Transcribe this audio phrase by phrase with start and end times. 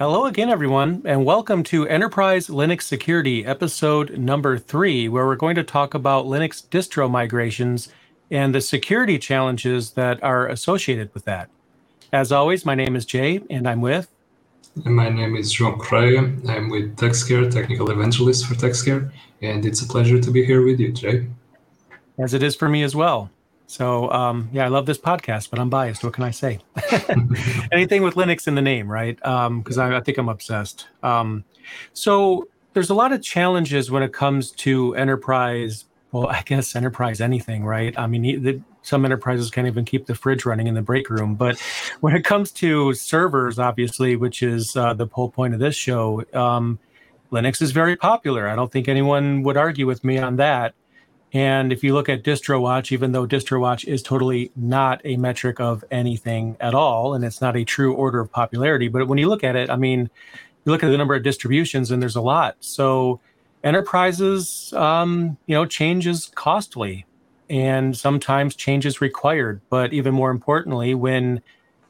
[0.00, 5.56] Hello again, everyone, and welcome to Enterprise Linux Security, episode number three, where we're going
[5.56, 7.88] to talk about Linux distro migrations
[8.30, 11.50] and the security challenges that are associated with that.
[12.12, 14.08] As always, my name is Jay, and I'm with.
[14.84, 16.20] And my name is João Correia.
[16.48, 19.10] I'm with TuxCare, technical evangelist for TuxCare,
[19.42, 21.26] and it's a pleasure to be here with you, Jay.
[22.20, 23.32] As it is for me as well.
[23.68, 26.02] So um, yeah, I love this podcast, but I'm biased.
[26.02, 26.58] What can I say?
[27.70, 29.16] Anything with Linux in the name, right?
[29.16, 30.88] Because um, I, I, think I'm obsessed.
[31.02, 31.44] Um,
[31.92, 35.84] so there's a lot of challenges when it comes to enterprise.
[36.12, 37.96] Well, I guess enterprise anything, right?
[37.98, 41.34] I mean, the, some enterprises can't even keep the fridge running in the break room.
[41.34, 41.60] But
[42.00, 46.24] when it comes to servers, obviously, which is uh, the whole point of this show,
[46.32, 46.78] um,
[47.30, 48.48] Linux is very popular.
[48.48, 50.74] I don't think anyone would argue with me on that.
[51.32, 55.84] And if you look at DistroWatch, even though DistroWatch is totally not a metric of
[55.90, 59.44] anything at all, and it's not a true order of popularity, but when you look
[59.44, 60.08] at it, I mean,
[60.64, 62.56] you look at the number of distributions, and there's a lot.
[62.60, 63.20] So
[63.62, 67.04] enterprises, um, you know, change is costly,
[67.50, 69.60] and sometimes change is required.
[69.68, 71.42] But even more importantly, when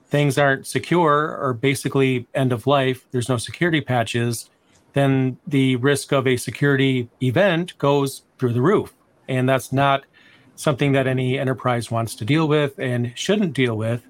[0.08, 4.50] things aren't secure or basically end of life, there's no security patches,
[4.94, 8.94] then the risk of a security event goes through the roof
[9.28, 10.04] and that's not
[10.56, 14.02] something that any enterprise wants to deal with and shouldn't deal with.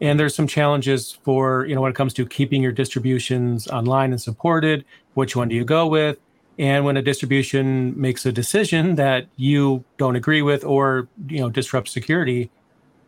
[0.00, 4.12] And there's some challenges for, you know, when it comes to keeping your distributions online
[4.12, 6.18] and supported, which one do you go with?
[6.58, 11.50] And when a distribution makes a decision that you don't agree with or, you know,
[11.50, 12.50] disrupts security,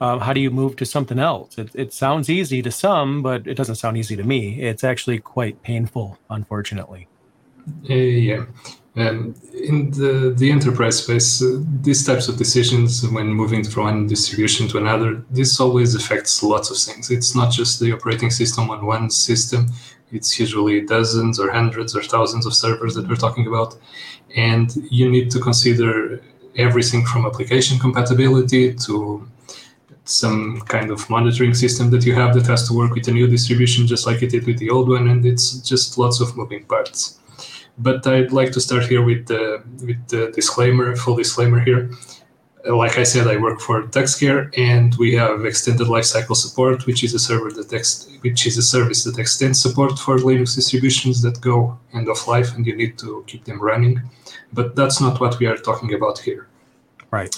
[0.00, 1.56] uh, how do you move to something else?
[1.58, 4.60] It, it sounds easy to some, but it doesn't sound easy to me.
[4.60, 7.08] It's actually quite painful, unfortunately.
[7.88, 8.44] Uh, yeah.
[8.94, 14.06] Um, in the, the enterprise space, uh, these types of decisions when moving from one
[14.06, 17.10] distribution to another, this always affects lots of things.
[17.10, 19.68] It's not just the operating system on one system.
[20.10, 23.78] It's usually dozens or hundreds or thousands of servers that we're talking about.
[24.36, 26.22] And you need to consider
[26.56, 29.26] everything from application compatibility to
[30.04, 33.26] some kind of monitoring system that you have that has to work with a new
[33.26, 35.08] distribution just like it did with the old one.
[35.08, 37.18] And it's just lots of moving parts.
[37.78, 41.90] But I'd like to start here with the with the disclaimer, full disclaimer here.
[42.64, 47.12] Like I said, I work for TuxCare, and we have extended lifecycle support, which is
[47.12, 51.40] a server that ex- which is a service that extends support for Linux distributions that
[51.40, 54.00] go end of life, and you need to keep them running.
[54.52, 56.46] But that's not what we are talking about here.
[57.10, 57.34] Right.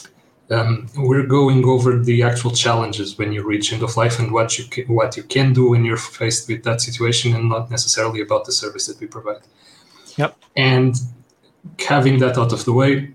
[0.50, 4.58] Um, we're going over the actual challenges when you reach end of life and what
[4.58, 8.20] you can, what you can do when you're faced with that situation, and not necessarily
[8.20, 9.40] about the service that we provide.
[10.16, 10.36] Yep.
[10.56, 10.94] And
[11.78, 13.10] having that out of the way,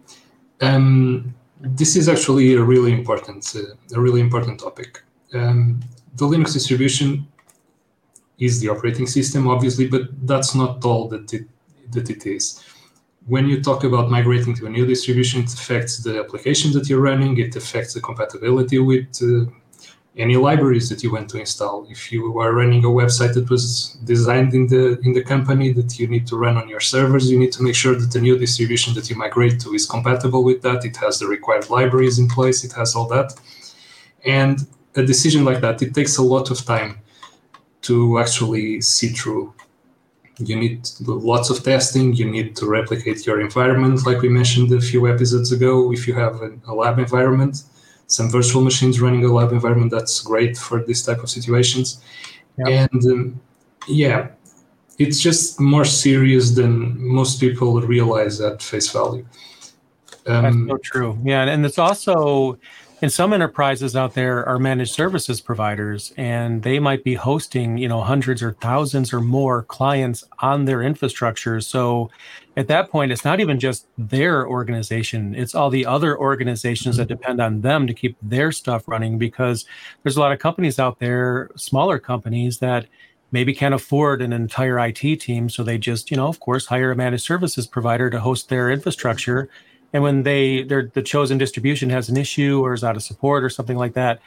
[0.61, 5.03] um, this is actually a really important, uh, a really important topic.
[5.33, 5.81] Um,
[6.15, 7.27] the Linux distribution
[8.39, 11.47] is the operating system, obviously, but that's not all that it,
[11.91, 12.63] that it is.
[13.27, 17.01] When you talk about migrating to a new distribution, it affects the application that you're
[17.01, 17.37] running.
[17.37, 19.51] It affects the compatibility with uh,
[20.19, 21.87] any libraries that you want to install.
[21.89, 25.97] If you are running a website that was designed in the in the company that
[25.97, 28.37] you need to run on your servers, you need to make sure that the new
[28.37, 30.83] distribution that you migrate to is compatible with that.
[30.83, 32.63] It has the required libraries in place.
[32.67, 33.29] It has all that,
[34.25, 34.55] and
[34.95, 36.99] a decision like that it takes a lot of time
[37.83, 39.53] to actually see through.
[40.49, 42.13] You need lots of testing.
[42.13, 45.91] You need to replicate your environment, like we mentioned a few episodes ago.
[45.91, 46.35] If you have
[46.71, 47.63] a lab environment,
[48.09, 52.03] some virtual machines running a lab environment that's great for this type of situations.
[52.65, 52.89] Yep.
[52.91, 53.41] and um,
[53.87, 54.27] yeah
[54.97, 59.25] it's just more serious than most people realize at face value.
[60.27, 61.17] Um, that's so true.
[61.23, 62.59] Yeah and it's also
[63.01, 67.87] and some enterprises out there are managed services providers and they might be hosting you
[67.87, 71.61] know hundreds or thousands or more clients on their infrastructure.
[71.61, 72.11] So
[72.57, 77.07] at that point it's not even just their organization it's all the other organizations that
[77.07, 79.65] depend on them to keep their stuff running because
[80.03, 82.85] there's a lot of companies out there smaller companies that
[83.31, 86.91] maybe can't afford an entire IT team so they just you know of course hire
[86.91, 89.49] a managed services provider to host their infrastructure.
[89.91, 93.49] And when they the chosen distribution has an issue or is out of support or
[93.49, 94.19] something like that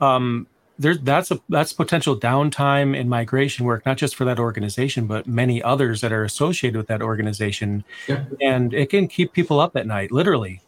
[0.00, 0.46] um,
[0.80, 5.26] there's that's a that's potential downtime in migration work not just for that organization but
[5.26, 8.24] many others that are associated with that organization yeah.
[8.40, 10.60] and it can keep people up at night literally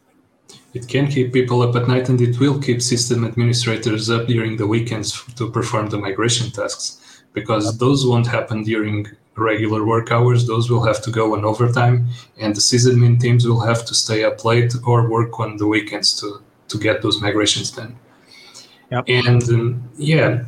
[0.75, 4.57] it can keep people up at night and it will keep system administrators up during
[4.57, 9.07] the weekends to perform the migration tasks because those won't happen during
[9.37, 12.07] regular work hours, those will have to go on overtime,
[12.39, 16.19] and the sysadmin teams will have to stay up late or work on the weekends
[16.21, 17.97] to, to get those migrations done.
[18.93, 19.05] Yep.
[19.09, 20.45] And um, yeah,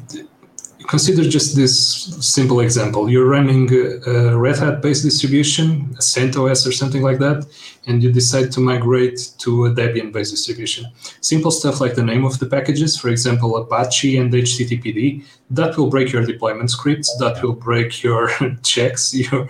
[0.86, 1.74] consider just this
[2.20, 3.08] simple example.
[3.08, 3.72] You're running
[4.06, 7.46] a Red Hat based distribution, a CentOS or something like that,
[7.86, 10.84] and you decide to migrate to a Debian based distribution.
[11.22, 15.88] Simple stuff like the name of the packages, for example, Apache and HTTPD, that will
[15.88, 18.28] break your deployment scripts, that will break your
[18.62, 19.48] checks, your,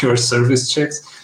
[0.00, 1.23] your service checks.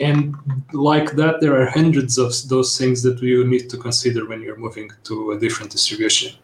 [0.00, 0.36] And
[0.72, 4.56] like that, there are hundreds of those things that you need to consider when you're
[4.56, 6.36] moving to a different distribution.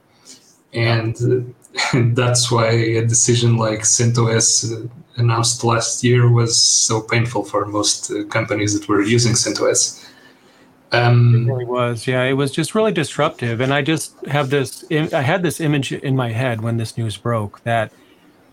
[0.72, 1.54] And
[1.92, 7.66] and that's why a decision like CentOS uh, announced last year was so painful for
[7.66, 10.04] most uh, companies that were using CentOS.
[10.92, 12.22] Um, it really was, yeah.
[12.22, 14.84] It was just really disruptive, and I just have this.
[14.90, 17.92] I had this image in my head when this news broke that,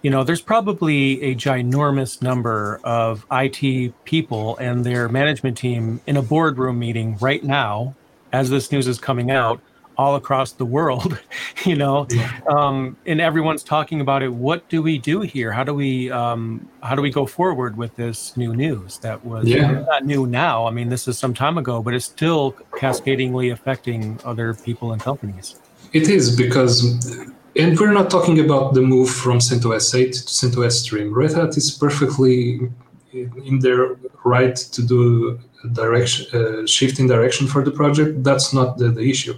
[0.02, 6.18] you know, there's probably a ginormous number of IT people and their management team in
[6.18, 7.96] a boardroom meeting right now,
[8.34, 9.62] as this news is coming out,
[9.98, 11.20] all across the world,
[11.66, 12.08] you know,
[12.50, 14.34] um, and everyone's talking about it.
[14.34, 15.52] What do we do here?
[15.52, 19.48] How do we um, how do we go forward with this new news that was
[19.48, 19.72] yeah.
[19.72, 20.66] not new now?
[20.66, 25.02] I mean, this is some time ago, but it's still cascadingly affecting other people and
[25.02, 25.60] companies.
[25.94, 30.84] It is because, and we're not talking about the move from CentOS 8 to CentOS
[30.84, 31.14] Stream.
[31.14, 32.70] Red Hat is perfectly
[33.14, 35.40] in their right to do
[35.74, 38.24] direction uh, shift in direction for the project.
[38.24, 39.36] That's not the, the issue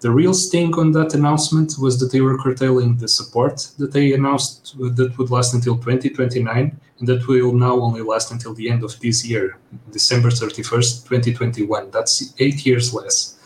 [0.00, 4.12] the real sting on that announcement was that they were curtailing the support that they
[4.14, 8.82] announced that would last until 2029 and that will now only last until the end
[8.82, 9.58] of this year,
[9.92, 11.90] December 31st, 2021.
[11.90, 13.36] That's eight years less.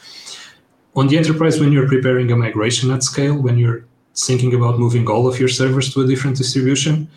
[0.95, 3.85] On the enterprise, when you're preparing a migration at scale, when you're
[4.16, 7.08] thinking about moving all of your servers to a different distribution,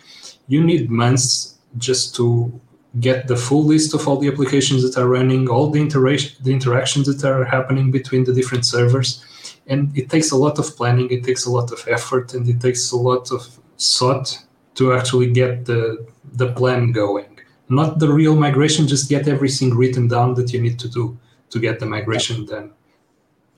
[0.48, 2.60] you need months just to
[3.00, 6.52] get the full list of all the applications that are running, all the, intera- the
[6.52, 9.24] interactions that are happening between the different servers.
[9.66, 12.60] And it takes a lot of planning, it takes a lot of effort, and it
[12.60, 13.46] takes a lot of
[13.78, 14.36] thought
[14.76, 17.38] to actually get the, the plan going.
[17.68, 21.18] Not the real migration, just get everything written down that you need to do
[21.50, 22.72] to get the migration done.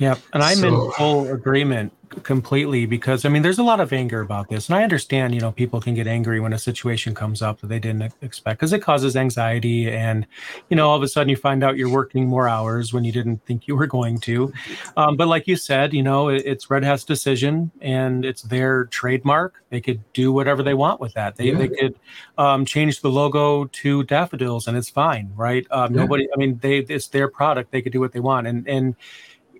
[0.01, 1.93] Yeah, and I'm so, in full agreement
[2.23, 5.41] completely because I mean, there's a lot of anger about this, and I understand, you
[5.41, 8.73] know, people can get angry when a situation comes up that they didn't expect because
[8.73, 10.27] it causes anxiety, and
[10.69, 13.13] you know, all of a sudden you find out you're working more hours when you
[13.13, 14.53] didn't think you were going to.
[14.97, 18.87] Um, but like you said, you know, it, it's Red Hat's decision, and it's their
[18.87, 19.63] trademark.
[19.71, 21.37] They could do whatever they want with that.
[21.37, 21.59] They yeah.
[21.59, 21.95] they could
[22.39, 25.67] um, change the logo to daffodils, and it's fine, right?
[25.71, 26.01] Um, yeah.
[26.03, 27.71] Nobody, I mean, they it's their product.
[27.71, 28.97] They could do what they want, and and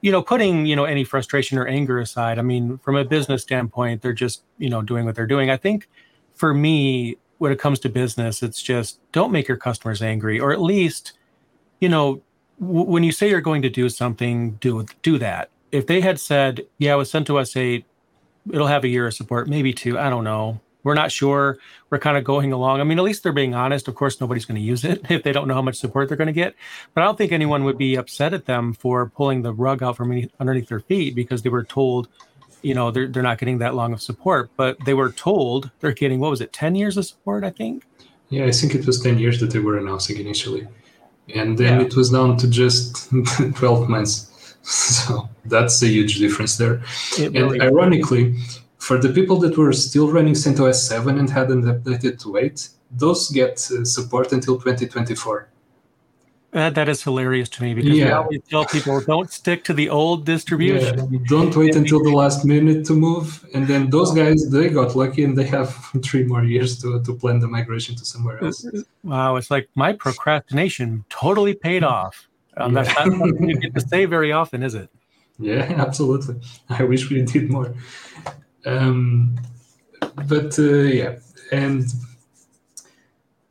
[0.01, 3.43] you know, putting you know any frustration or anger aside, I mean, from a business
[3.43, 5.51] standpoint, they're just you know doing what they're doing.
[5.51, 5.89] I think
[6.35, 10.53] for me, when it comes to business, it's just don't make your customers angry, or
[10.53, 11.13] at least,
[11.81, 12.23] you know,
[12.61, 15.51] w- when you say you're going to do something, do do that.
[15.73, 17.85] If they had said, "Yeah, it was CentOS eight,
[18.53, 21.59] it'll have a year of support, maybe two, I don't know, we're not sure.
[21.91, 22.81] We're kind of going along.
[22.81, 23.89] I mean, at least they're being honest.
[23.89, 26.17] Of course, nobody's going to use it if they don't know how much support they're
[26.17, 26.55] going to get.
[26.95, 29.97] But I don't think anyone would be upset at them for pulling the rug out
[29.97, 32.09] from underneath their feet because they were told,
[32.63, 34.51] you know, they're, they're not getting that long of support.
[34.57, 37.85] But they were told they're getting, what was it, 10 years of support, I think?
[38.29, 40.67] Yeah, I think it was 10 years that they were announcing initially.
[41.35, 41.87] And then yeah.
[41.87, 43.11] it was down to just
[43.55, 44.27] 12 months.
[44.63, 46.83] So that's a huge difference there.
[47.19, 48.37] And ironically,
[48.81, 53.31] for the people that were still running CentOS 7 and hadn't updated to 8, those
[53.31, 55.49] get uh, support until 2024.
[56.53, 58.27] That, that is hilarious to me because yeah.
[58.29, 61.13] we tell people don't stick to the old distribution.
[61.13, 61.19] Yeah.
[61.29, 63.47] Don't wait until the last minute to move.
[63.55, 65.73] And then those guys, they got lucky and they have
[66.05, 68.67] three more years to, to plan the migration to somewhere else.
[69.05, 72.29] Wow, it's like my procrastination totally paid off.
[72.57, 72.83] Um, yeah.
[72.83, 74.89] That's not something you get to say very often, is it?
[75.43, 76.35] Yeah, absolutely.
[76.69, 77.75] I wish we did more.
[78.67, 79.39] Um,
[80.29, 81.17] but uh, yeah,
[81.53, 81.85] and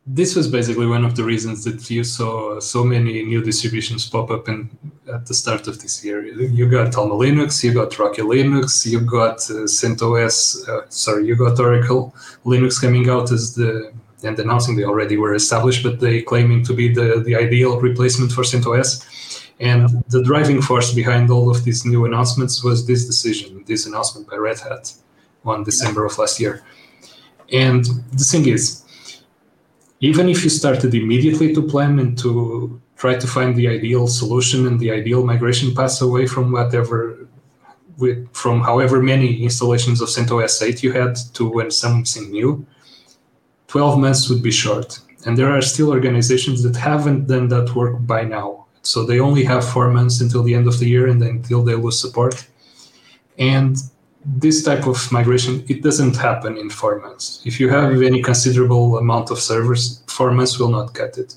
[0.06, 4.32] this was basically one of the reasons that you saw so many new distributions pop
[4.32, 4.70] up in,
[5.14, 6.26] at the start of this year.
[6.26, 11.36] You got Alma Linux, you got Rocky Linux, you got uh, CentOS, uh, sorry, you
[11.36, 12.14] got Oracle
[12.44, 13.92] Linux coming out as the
[14.24, 18.32] and announcing they already were established, but they claiming to be the, the ideal replacement
[18.32, 19.06] for CentOS.
[19.60, 24.30] And the driving force behind all of these new announcements was this decision, this announcement
[24.30, 24.94] by Red Hat
[25.44, 26.64] on December of last year.
[27.52, 28.84] And the thing is,
[30.00, 34.68] even if you started immediately to plan and to try to find the ideal solution
[34.68, 37.28] and the ideal migration path away from whatever
[37.98, 42.66] with, from however many installations of CentOS 8 you had to when something new,
[43.68, 45.00] 12 months would be short.
[45.26, 48.68] And there are still organizations that haven't done that work by now.
[48.82, 51.64] So they only have four months until the end of the year and then until
[51.64, 52.48] they lose support.
[53.38, 53.78] And
[54.26, 57.42] this type of migration it doesn't happen in four months.
[57.46, 61.36] If you have any considerable amount of servers, four months will not cut it.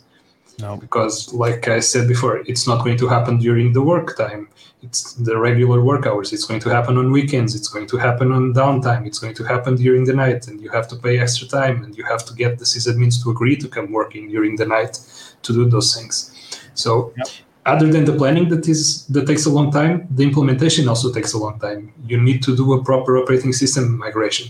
[0.58, 0.76] No.
[0.76, 4.48] Because, like I said before, it's not going to happen during the work time.
[4.82, 6.32] It's the regular work hours.
[6.32, 7.54] It's going to happen on weekends.
[7.54, 9.06] It's going to happen on downtime.
[9.06, 11.96] It's going to happen during the night, and you have to pay extra time, and
[11.96, 14.98] you have to get the sysadmins to agree to come working during the night
[15.42, 16.31] to do those things.
[16.74, 17.28] So, Yep.
[17.66, 21.32] other than the planning that is that takes a long time, the implementation also takes
[21.32, 21.92] a long time.
[22.06, 24.48] You need to do a proper operating system migration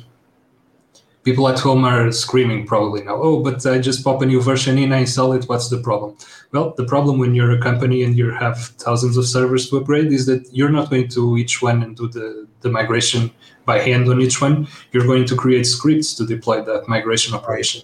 [1.24, 4.78] people at home are screaming probably now oh but i just pop a new version
[4.78, 6.16] in i install it what's the problem
[6.52, 10.12] well the problem when you're a company and you have thousands of servers to upgrade
[10.12, 13.30] is that you're not going to each one and do the, the migration
[13.64, 17.82] by hand on each one you're going to create scripts to deploy that migration operation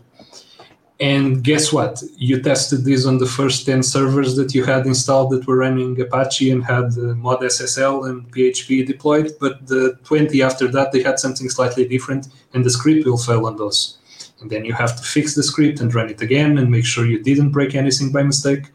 [1.00, 2.02] and guess what?
[2.16, 6.00] You tested this on the first 10 servers that you had installed that were running
[6.00, 11.02] apache and had uh, mod ssl and php deployed but the 20 after that they
[11.02, 13.98] had something slightly different and the script will fail on those.
[14.40, 17.06] And then you have to fix the script and run it again and make sure
[17.06, 18.70] you didn't break anything by mistake.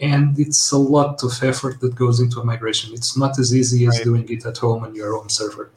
[0.00, 2.92] And it's a lot of effort that goes into a migration.
[2.92, 4.04] It's not as easy as Right.
[4.04, 5.70] doing it at home on your own server.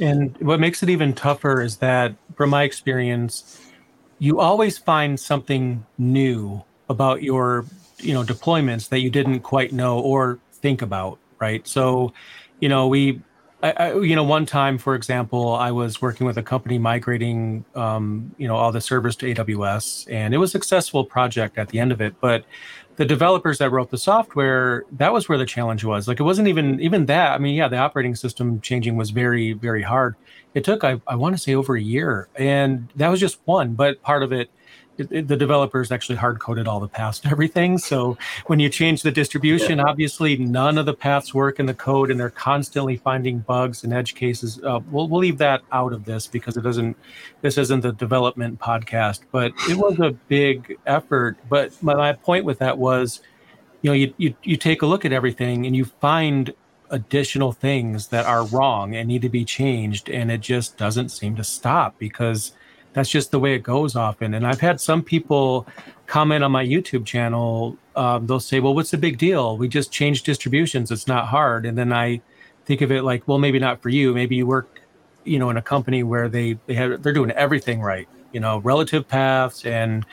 [0.00, 3.60] And what makes it even tougher is that, from my experience,
[4.18, 7.64] you always find something new about your,
[7.98, 11.66] you know, deployments that you didn't quite know or think about, right?
[11.66, 12.12] So,
[12.60, 13.20] you know, we,
[13.62, 17.64] I, I, you know, one time, for example, I was working with a company migrating,
[17.74, 21.68] um, you know, all the servers to AWS, and it was a successful project at
[21.68, 22.44] the end of it, but
[22.96, 26.06] the developers that wrote the software that was where the challenge was.
[26.06, 27.32] Like it wasn't even even that.
[27.32, 30.16] I mean yeah the operating system changing was very very hard
[30.54, 33.74] it took i, I want to say over a year and that was just one
[33.74, 34.50] but part of it,
[34.98, 38.68] it, it- the developers actually hard coded all the paths to everything so when you
[38.68, 42.96] change the distribution obviously none of the paths work in the code and they're constantly
[42.96, 44.60] finding bugs and edge cases.
[44.62, 46.96] Uh, we'll, we'll leave that out of this because it doesn't
[47.42, 52.44] this isn't the development podcast but it was a big effort but my, my point
[52.44, 53.20] with that was
[53.82, 56.54] you know you, you you take a look at everything and you find
[56.94, 61.34] additional things that are wrong and need to be changed and it just doesn't seem
[61.34, 62.52] to stop because
[62.92, 64.34] that's just the way it goes often.
[64.34, 65.66] And i've had some people
[66.06, 69.56] comment on my youtube channel um, they'll say well what's the big deal?
[69.56, 70.90] We just changed distributions.
[70.90, 71.66] It's not hard.
[71.66, 72.20] And then i
[72.64, 74.14] think of it like well maybe not for you.
[74.14, 74.80] Maybe you work
[75.24, 78.58] you know in a company where they they have they're doing everything right you know
[78.58, 80.04] relative paths and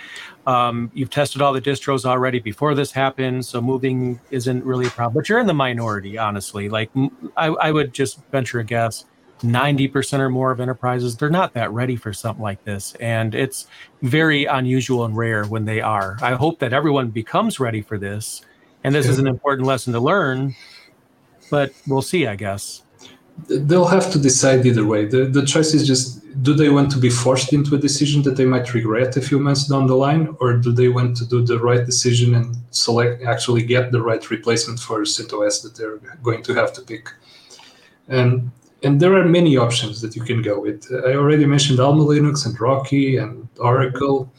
[0.47, 4.89] um, you've tested all the distros already before this happened so moving isn't really a
[4.89, 5.13] problem.
[5.13, 6.69] But you're in the minority honestly.
[6.69, 6.89] Like
[7.35, 9.05] I would just venture a guess
[9.41, 13.65] 90% or more of enterprises they're not that ready for something like this and it's
[14.03, 16.17] very unusual and rare when they are.
[16.21, 18.43] I hope that everyone becomes ready for this
[18.83, 20.55] and this is an important lesson to learn
[21.49, 22.83] but we'll see i guess
[23.47, 25.05] they'll have to decide either way.
[25.05, 28.38] The, the choice is just do they want to be forced into a decision that
[28.38, 31.43] they might regret a few months down the line, or do they want to do
[31.45, 36.41] the right decision and select actually get the right replacement for CentOS that they're going
[36.43, 37.09] to have to pick?
[38.07, 38.51] And
[38.83, 40.88] and there are many options that you can go with.
[41.05, 44.33] I already mentioned Alma Linux and Rocky and Oracle,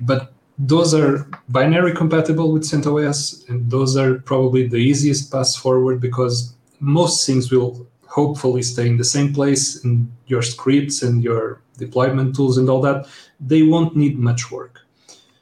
[0.00, 6.00] but those are binary compatible with CentOS, and those are probably the easiest path forward
[6.00, 11.62] because most things will hopefully stay in the same place and your scripts and your
[11.78, 13.06] deployment tools and all that
[13.38, 14.80] they won't need much work.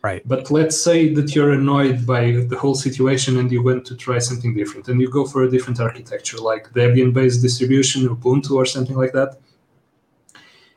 [0.03, 0.23] Right.
[0.29, 4.19] But let's say that you're annoyed by the whole situation and you want to try
[4.19, 8.67] something different and you go for a different architecture like debian based distribution ubuntu or
[8.67, 9.31] something like that.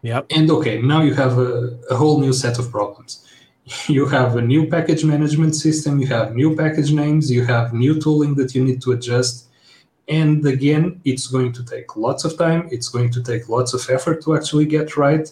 [0.01, 0.25] Yep.
[0.31, 3.11] And okay now you have a, a whole new set of problems.
[3.87, 7.93] You have a new package management system you have new package names you have new
[8.03, 9.50] tooling that you need to adjust
[10.07, 12.67] and again it's going to take lots of time.
[12.71, 15.31] It's going to take lots of effort to actually get right.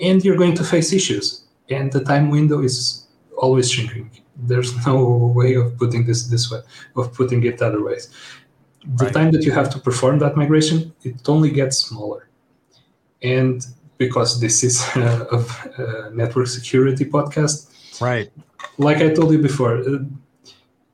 [0.00, 1.44] And you're going to face issues.
[1.70, 3.06] And the time window is
[3.36, 5.04] always shrinking there's no
[5.34, 6.60] way of putting this this way
[6.96, 8.08] of putting it other ways
[8.96, 9.14] the Right.
[9.14, 12.28] time that you have to perform that migration it only gets smaller.
[13.22, 13.66] And
[13.98, 15.44] because this is a,
[15.78, 18.30] a network security podcast right.
[18.78, 19.82] like I told you before,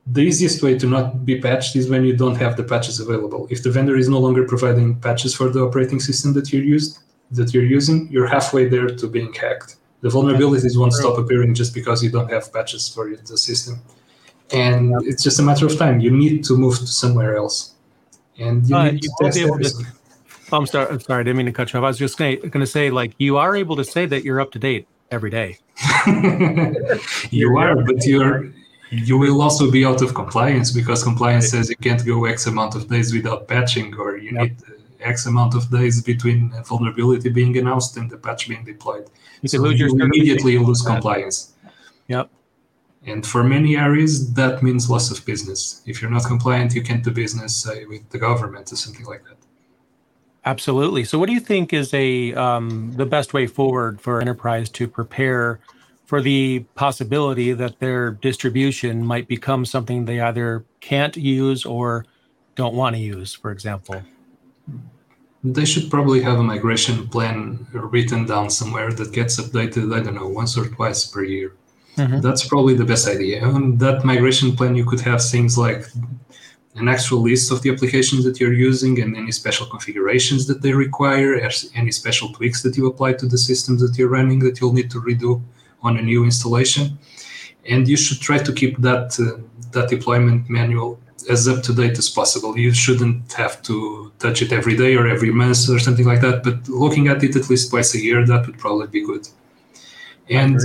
[0.07, 3.47] the easiest way to not be patched is when you don't have the patches available.
[3.49, 6.99] If the vendor is no longer providing patches for the operating system that you're used
[7.31, 9.77] that you're using, you're halfway there to being hacked.
[10.01, 13.81] The vulnerabilities won't stop appearing just because you don't have patches for the system,
[14.51, 16.01] and it's just a matter of time.
[16.01, 17.73] You need to move to somewhere else,
[18.37, 19.85] and you Uh, need you to test be able to-
[20.51, 20.87] Oh, I'm sorry.
[20.91, 21.21] I'm sorry.
[21.21, 21.85] I didn't mean to cut you off.
[21.85, 24.51] I was just going to say, like, you are able to say that you're up
[24.51, 25.57] to date every day.
[27.31, 28.51] you are, but you're
[28.93, 32.75] you will also be out of compliance because compliance says you can't go X amount
[32.75, 34.41] of days without patching, or you Yep.
[34.41, 38.63] need uh, X amount of days between a vulnerability being announced and the patch being
[38.63, 39.05] deployed.
[39.41, 41.53] You so lose your you immediately lose compliance.
[42.07, 42.29] Yep.
[43.05, 45.81] And for many areas, that means loss of business.
[45.85, 49.23] If you're not compliant, you can't do business, say, with the government or something like
[49.25, 49.37] that.
[50.45, 51.03] Absolutely.
[51.03, 54.87] So, what do you think is a um, the best way forward for enterprise to
[54.87, 55.59] prepare
[56.05, 62.05] for the possibility that their distribution might become something they either can't use or
[62.55, 64.01] don't want to use, for example?
[65.43, 70.15] They should probably have a migration plan written down somewhere that gets updated, I don't
[70.15, 71.53] know, once or twice per year.
[71.97, 72.21] Mhm.
[72.21, 73.43] That's probably the best idea.
[73.43, 75.85] On that migration plan, you could have things like
[76.75, 80.73] an actual list of the applications that you're using and any special configurations that they
[80.73, 81.29] require,
[81.75, 84.89] any special tweaks that you apply to the systems that you're running that you'll need
[84.89, 85.41] to redo
[85.83, 86.97] on a new installation.
[87.69, 90.99] And you should try to keep that uh, that deployment manual
[91.29, 92.57] as up to date as possible.
[92.57, 96.43] You shouldn't have to touch it every day or every month or something like that,
[96.43, 99.27] but looking at it at least twice a year, that would probably be good.
[100.29, 100.59] And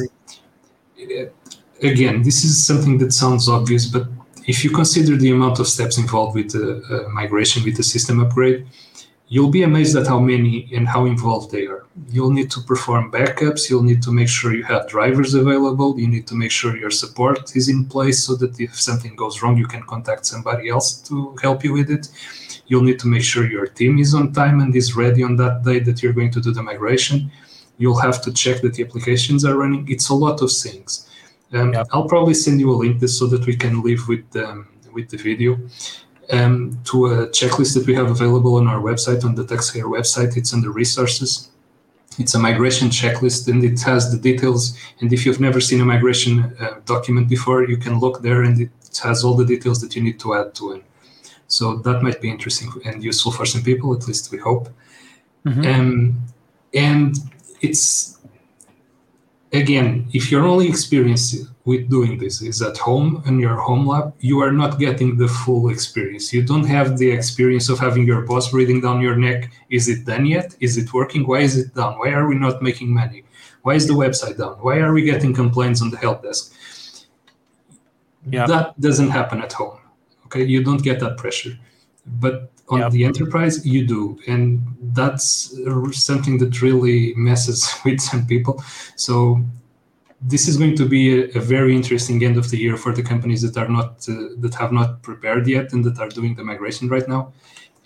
[1.00, 1.26] uh,
[1.82, 4.06] again, this is something that sounds obvious, but
[4.46, 8.20] if you consider the amount of steps involved with the uh, migration, with the system
[8.20, 8.66] upgrade,
[9.28, 11.84] you'll be amazed at how many and how involved they are.
[12.10, 13.68] You'll need to perform backups.
[13.68, 15.98] You'll need to make sure you have drivers available.
[15.98, 19.42] You need to make sure your support is in place so that if something goes
[19.42, 22.08] wrong, you can contact somebody else to help you with it.
[22.66, 25.62] You'll need to make sure your team is on time and is ready on that
[25.62, 27.30] day that you're going to do the migration.
[27.76, 29.86] You'll have to check that the applications are running.
[29.88, 31.08] It's a lot of things.
[31.52, 31.88] Um, Yep.
[31.92, 35.08] I'll probably send you a link this so that we can leave with um, with
[35.08, 35.58] the video
[36.30, 40.36] um, to a checklist that we have available on our website on the TuxCare website.
[40.36, 41.50] It's under resources.
[42.18, 44.76] It's a migration checklist and it has the details.
[45.00, 48.60] And if you've never seen a migration uh, document before, you can look there and
[48.60, 48.70] it
[49.02, 50.84] has all the details that you need to add to it.
[51.46, 54.68] So that might be interesting and useful for some people, at least we hope.
[55.46, 55.64] Mhm.
[55.66, 56.16] Um,
[56.74, 57.16] and
[57.60, 58.18] it's
[59.52, 61.34] again, if your only experience
[61.68, 65.28] with doing this is at home in your home lab, you are not getting the
[65.40, 66.32] full experience.
[66.32, 69.40] You don't have the experience of having your boss breathing down your neck.
[69.68, 70.48] Is it done yet?
[70.66, 71.22] Is it working?
[71.30, 71.94] Why is it done?
[72.00, 73.20] Why are we not making money?
[73.64, 74.54] Why is the website down?
[74.66, 76.54] Why are we getting complaints on the help desk?
[78.30, 78.46] Yeah.
[78.46, 79.78] That doesn't happen at home.
[80.26, 81.54] Okay, you don't get that pressure.
[82.24, 82.34] But
[82.70, 82.92] on Yep.
[82.92, 84.00] the enterprise, you do.
[84.32, 84.42] And
[84.98, 85.24] that's
[85.92, 88.54] something that really messes with some people.
[88.96, 89.14] So
[90.20, 93.02] this is going to be a, a very interesting end of the year for the
[93.02, 96.44] companies that are not uh, that have not prepared yet and that are doing the
[96.44, 97.32] migration right now.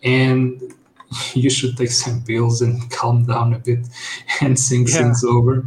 [0.03, 0.61] And
[1.35, 3.87] you should take some pills and calm down a bit
[4.41, 4.99] and think Yeah.
[4.99, 5.67] things over.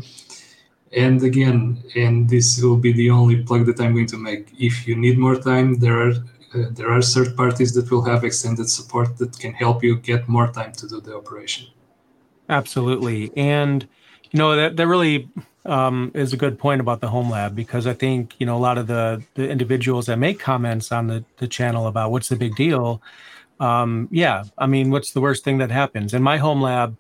[0.96, 4.48] And again, and this will be the only plug that I'm going to make.
[4.58, 6.14] If you need more time, there are
[6.56, 10.28] uh, there are third parties that will have extended support that can help you get
[10.30, 11.68] more time to do the operation.
[12.48, 13.32] Absolutely.
[13.36, 13.88] And,
[14.36, 15.30] know, that, that really
[15.66, 18.60] um, is a good point about the home lab because I think, you know, a
[18.60, 22.36] lot of the, the individuals that make comments on the, the channel about what's the
[22.36, 23.02] big deal.
[23.60, 24.44] Um, yeah.
[24.58, 26.14] I mean, what's the worst thing that happens?
[26.14, 26.98] In my home lab,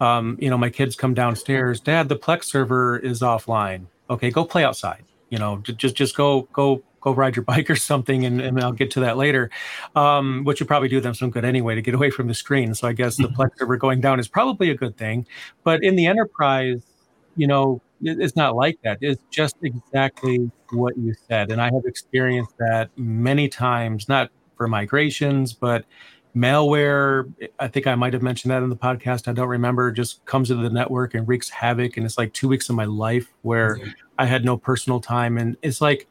[0.00, 3.86] um, you know, my kids come downstairs, dad, the Plex server is offline.
[4.10, 5.04] Okay, go play outside.
[5.30, 8.26] You know, just, just go, go, go ride your bike or something.
[8.26, 9.50] And, and I'll get to that later
[9.94, 12.74] um, which would probably do them some good anyway to get away from the screen.
[12.74, 15.26] So I guess the Plex server going down is probably a good thing.
[15.64, 16.82] But in the enterprise,
[17.36, 18.98] you know, it- it's not like that.
[19.00, 21.50] It's just exactly what you said.
[21.52, 25.84] And I have experienced that many times, not for migrations, but
[26.36, 27.32] malware.
[27.58, 29.28] I think I might have mentioned that in the podcast.
[29.28, 29.90] I don't remember.
[29.92, 31.96] Just comes into the network and wreaks havoc.
[31.96, 33.92] And it's like two weeks of my life where Yeah.
[34.18, 35.38] I had no personal time.
[35.38, 36.08] And it's like,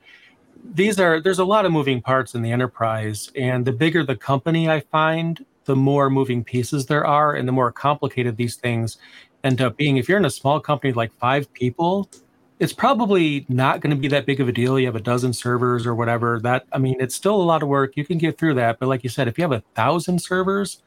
[0.74, 4.16] these are there's a lot of moving parts in the enterprise and the bigger the
[4.16, 8.98] company i find the more moving pieces there are and the more complicated these things
[9.44, 9.98] end up being.
[9.98, 12.10] If you're in a small company like five people
[12.58, 14.80] it's probably not going to be that big of a deal.
[14.80, 16.40] You have a dozen servers or whatever.
[16.40, 17.98] That i mean it's still a lot of work.
[17.98, 20.82] You can get through that but like you said if you have a thousand servers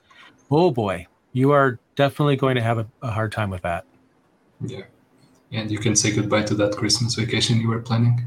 [0.51, 3.85] oh boy you are definitely going to have a, a hard time with that.
[4.65, 4.85] Yeah.
[5.53, 8.27] And you can say goodbye to that Christmas vacation you were planning.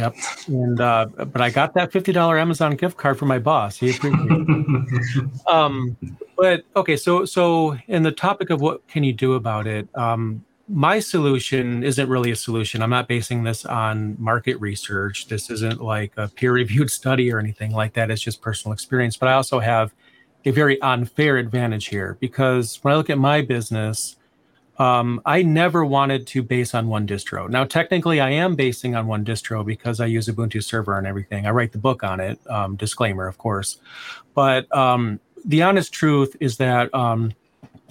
[0.00, 0.14] Yep.
[0.48, 3.76] And uh, but i got that $50 amazon gift card from my boss.
[3.76, 5.30] He appreciated it.
[5.46, 5.96] Um
[6.36, 10.44] but okay so so in the topic of what can you do about it um
[10.72, 12.80] my solution isn't really a solution.
[12.80, 15.26] I'm not basing this on market research.
[15.26, 18.08] This isn't like a peer reviewed study or anything like that.
[18.08, 19.16] It's just personal experience.
[19.16, 19.92] But i also have
[20.44, 24.16] a very unfair advantage here because when i look at my business
[24.80, 27.50] um, I never wanted to base on one distro.
[27.50, 31.46] Now, technically, I am basing on one distro because I use Ubuntu Server and everything.
[31.46, 32.40] I write the book on it.
[32.48, 33.76] Um, disclaimer, of course.
[34.34, 37.34] But um, the honest truth is that um,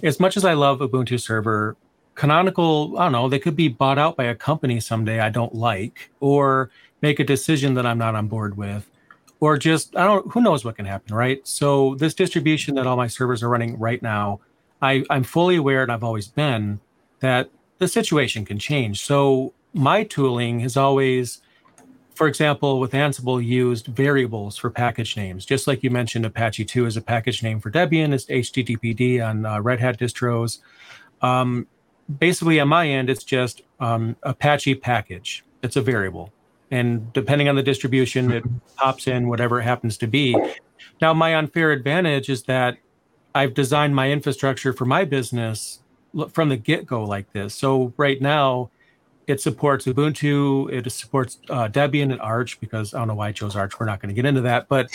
[0.02, 1.78] as much as I love Ubuntu Server,
[2.16, 5.54] Canonical, I don't know, they could be bought out by a company someday I don't
[5.54, 6.72] like, or
[7.04, 8.90] make a decision that I'm not on board with,
[9.40, 11.48] or just, I don't, who knows what can happen, right?
[11.48, 14.42] So, this distribution that all my servers are running right now,
[14.82, 16.80] I, I'm fully aware, and I've always been,
[17.20, 19.02] that the situation can change.
[19.02, 21.42] So, my tooling has always,
[22.16, 25.46] for example, with Ansible, used variables for package names.
[25.46, 29.46] Just like you mentioned, Apache 2 is a package name for Debian, it's HTTPD on
[29.46, 30.60] uh, Red Hat distros.
[31.22, 31.68] Um,
[32.18, 35.44] basically, on my end, it's just um, Apache package.
[35.62, 36.32] It's a variable.
[36.72, 38.44] And depending on the distribution, it
[38.76, 40.36] pops in whatever it happens to be.
[41.02, 42.78] Now, my unfair advantage is that
[43.36, 45.80] I've designed my infrastructure for my business
[46.32, 47.54] from the get go like this.
[47.54, 48.72] So, right now,
[49.28, 50.72] it supports Ubuntu.
[50.74, 53.80] It supports uh, Debian and Arch because I don't know why I chose Arch.
[53.80, 54.68] We're not going to get into that.
[54.68, 54.90] But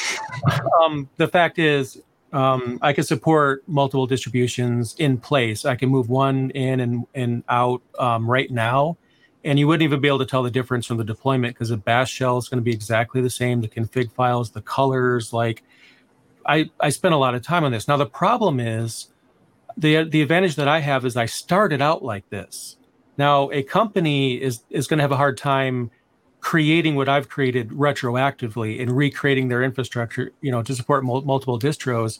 [0.83, 5.64] um, the fact is, um, I can support multiple distributions in place.
[5.64, 8.97] I can move one in and, and out um, right now.
[9.44, 11.77] And you wouldn't even be able to tell the difference from the deployment because the
[11.77, 13.61] bash shell is going to be exactly the same.
[13.61, 15.62] The config files, the colors, like
[16.46, 17.88] I, I spent a lot of time on this.
[17.88, 19.09] Now, the problem is
[19.76, 22.76] the, the advantage that I have is I started out like this.
[23.16, 25.90] Now, a company is is going to have a hard time
[26.40, 31.59] creating what I've created retroactively and recreating their infrastructure, you know, to support mul- multiple
[31.59, 32.18] distros.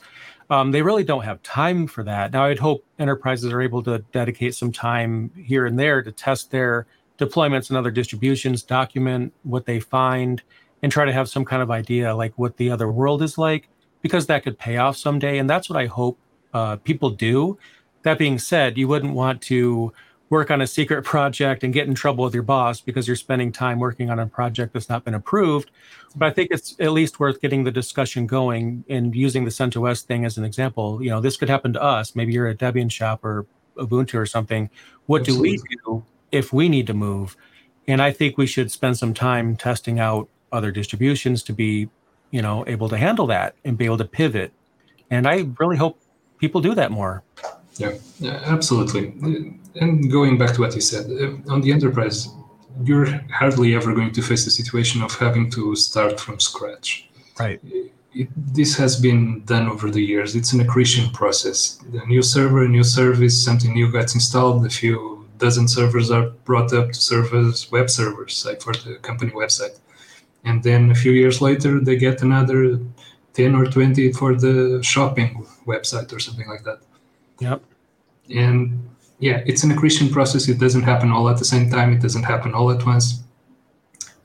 [0.49, 2.33] Um, they really don't have time for that.
[2.33, 6.51] Now, I'd hope enterprises are able to dedicate some time here and there to test
[6.51, 6.87] their
[7.19, 10.43] deployments and other distributions, document what they find,
[10.83, 13.69] and try to have some kind of idea like what the other world is like,
[14.05, 15.39] because that could pay off someday.
[15.39, 16.19] And that's what I hope
[16.53, 17.57] uh, people do.
[18.03, 19.95] That being said, you wouldn't want to
[20.29, 23.51] work on a secret project and get in trouble with your boss because you're spending
[23.51, 25.71] time working on a project that's not been approved.
[26.15, 30.03] But I think it's at least worth getting the discussion going and using the CentOS
[30.03, 31.03] thing as an example.
[31.03, 32.15] You know, this could happen to us.
[32.15, 33.47] Maybe you're a Debian shop or
[33.79, 34.69] Ubuntu or something.
[35.07, 35.57] What Absolutely.
[35.57, 37.39] do we do if we need to move?
[37.89, 41.89] And I think we should spend some time testing out other distributions to be,
[42.35, 44.51] you know, able to handle that and be able to pivot.
[45.09, 45.95] And I really hope
[46.43, 47.23] people do that more.
[47.77, 47.93] Yeah,
[48.57, 49.05] absolutely.
[49.83, 52.19] And going back to what you said, uh, on the enterprise,
[52.83, 53.09] you're
[53.41, 57.09] hardly ever going to face the situation of having to start from scratch.
[57.39, 57.61] Right.
[58.21, 58.29] It,
[58.61, 60.35] this has been done over the years.
[60.35, 61.79] It's an accretion process.
[62.03, 64.67] A new server, a new service, something new gets installed.
[64.67, 68.97] A few dozen servers are brought up to serve as web servers, like for the
[69.09, 69.79] company website.
[70.45, 72.79] And then a few years later, they get another
[73.33, 76.81] 10 or 20 for the shopping website or something like that.
[77.41, 77.63] Yep.
[78.35, 80.49] And yeah, it's an accretion process.
[80.49, 81.93] It doesn't happen all at the same time.
[81.93, 83.23] It doesn't happen all at once.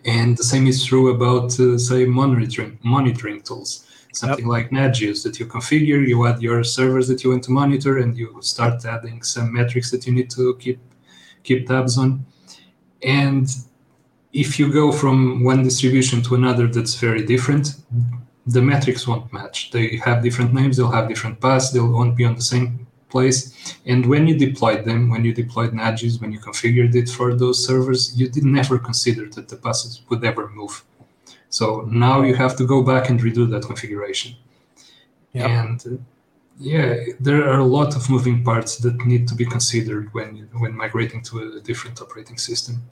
[0.06, 3.86] And the same is true about, uh, say, monitoring monitoring tools.
[4.14, 4.56] Something yep.
[4.56, 8.18] like Nagios that you configure, you add your servers that you want to monitor, and
[8.18, 10.80] you start adding some metrics that you need to keep
[11.44, 12.26] keep tabs on.
[13.04, 13.48] And
[14.34, 17.76] if you go from one distribution to another that's very different,
[18.46, 19.72] the metrics won't match.
[19.72, 23.76] They have different names, they'll have different paths, they won't be on the same place.
[23.86, 27.66] And when you deployed them, when you deployed Nagios, when you configured it for those
[27.66, 30.84] servers, you did never consider that the buses would ever move.
[31.50, 34.36] So now you have to go back and redo that configuration.
[35.34, 35.50] Yep.
[35.50, 36.02] And uh,
[36.60, 40.76] yeah, there are a lot of moving parts that need to be considered when when
[40.76, 42.84] migrating to a different operating system.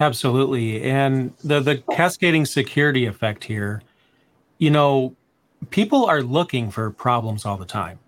[0.00, 3.82] Absolutely, and the the cascading security effect here.
[4.58, 5.16] You know,
[5.70, 7.98] people are looking for problems all the time.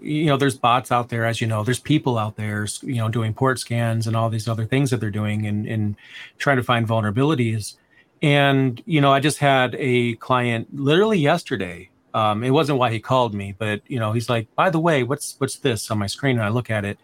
[0.00, 3.08] You know there's bots out there as you know there's people out there you know
[3.08, 5.96] doing port scans and all these other things that they're doing and, and
[6.38, 7.76] trying to find vulnerabilities.
[8.22, 13.00] And you know i just had a client literally yesterday um, it wasn't why he
[13.00, 16.06] called me but you know he's like by the way what's what's this on my
[16.06, 16.36] screen?
[16.36, 16.98] And i look at it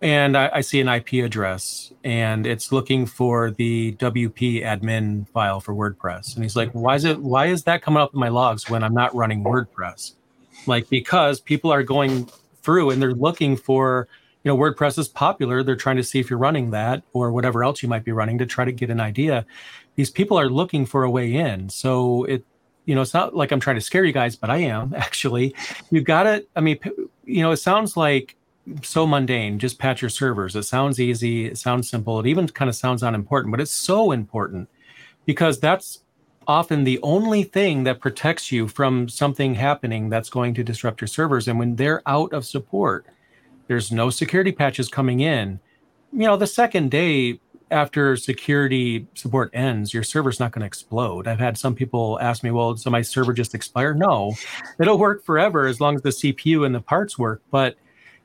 [0.00, 5.60] and I, I see an ip address and it's looking for the wp admin file
[5.60, 6.34] for wordpress.
[6.34, 8.84] And he's like why is it why is that coming up in my logs when
[8.84, 10.14] i'm not running wordpress?
[10.66, 12.28] Like because people are going
[12.62, 14.08] through and they're looking for
[14.44, 15.62] you know wordpress is popular.
[15.62, 18.38] They're trying to see if you're running that or whatever else you might be running
[18.38, 19.44] to try to get an idea.
[19.96, 21.68] These people are looking for a way in.
[21.70, 22.44] So it
[22.84, 25.54] you know it's not like i'm trying to scare you guys but i am actually.
[25.90, 26.78] You got to i mean
[27.24, 28.36] you know it sounds like
[28.82, 32.68] so mundane just patch your servers it sounds easy it sounds simple it even kind
[32.68, 34.68] of sounds unimportant but it's so important
[35.26, 36.00] because that's
[36.48, 41.08] often the only thing that protects you from something happening that's going to disrupt your
[41.08, 41.46] servers.
[41.46, 43.04] And when they're out of support,
[43.66, 45.60] there's no security patches coming in.
[46.10, 47.38] You know, the second day,
[47.70, 51.28] after security support ends, your server's not going to explode.
[51.28, 53.92] I've had some people ask me, well, so my server just expire?
[53.92, 54.34] No,
[54.80, 57.42] it'll work forever as long as the CPU and the parts work.
[57.50, 57.76] But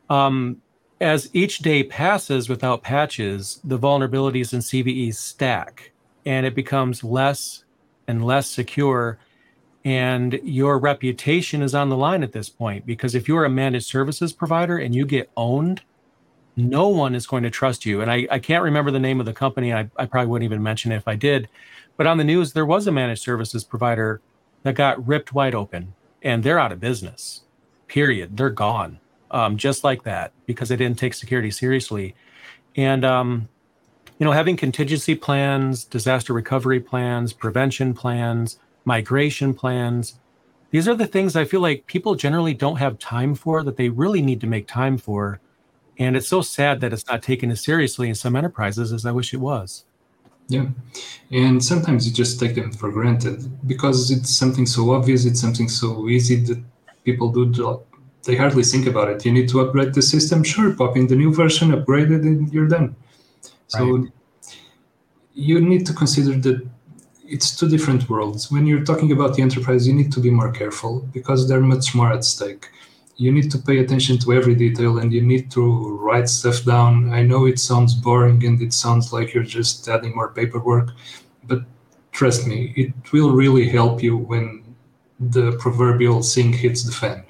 [0.10, 0.62] um,
[1.02, 5.92] as each day passes without patches, the vulnerabilities in CVE stack
[6.26, 7.64] and it becomes less
[8.08, 9.18] and less secure.
[9.84, 13.88] And your reputation is on the line at this point because if you're a managed
[13.88, 15.82] services provider and you get owned,
[16.56, 18.00] no one is going to trust you.
[18.02, 19.74] And I, I can't remember the name of the company.
[19.74, 21.50] I, I probably wouldn't even mention it if I did.
[21.98, 24.22] But on the news, there was a managed services provider
[24.62, 27.42] that got ripped wide open and they're out of business,
[27.88, 28.38] period.
[28.38, 29.00] They're gone
[29.34, 32.16] um, just like that because they didn't take security seriously.
[32.76, 33.50] And, um,
[34.20, 40.20] you know, having contingency plans, disaster recovery plans, prevention plans, migration plans,
[40.72, 43.90] these are the things I feel like people generally don't have time for that they
[43.90, 45.40] really need to make time for
[45.98, 49.12] and it's so sad that it's not taken as seriously in some enterprises as I
[49.12, 49.86] wish it was.
[50.48, 50.68] Yeah.
[51.32, 55.70] And sometimes you just take them for granted because it's something so obvious, it's something
[55.70, 56.62] so easy that
[57.04, 57.82] people do,
[58.24, 59.26] they hardly think about it.
[59.26, 62.52] You need to upgrade the system, sure, pop in the new version, upgrade it, and
[62.54, 62.96] you're done.
[63.68, 64.12] So right.
[65.34, 66.68] you need to consider that
[67.26, 68.52] it's two different worlds.
[68.52, 71.96] When you're talking about the enterprise, you need to be more careful because they're much
[71.96, 72.70] more at stake
[73.18, 77.14] you need to pay attention to every detail and you need to write stuff down.
[77.14, 80.90] I know it sounds boring and it sounds like you're just adding more paperwork,
[81.44, 81.62] but
[82.12, 84.64] trust me, it will really help you when
[85.20, 87.24] the proverbial thing hits the fan.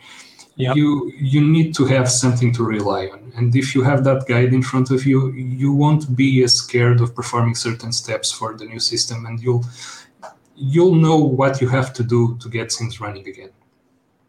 [0.56, 0.76] Yep.
[0.76, 4.54] You you need to have something to rely on, and if you have that guide
[4.54, 8.66] in front of you, you won't be as scared of performing certain steps for the
[8.66, 9.66] new system, and you'll
[10.56, 13.50] you'll know what you have to do to get things running again.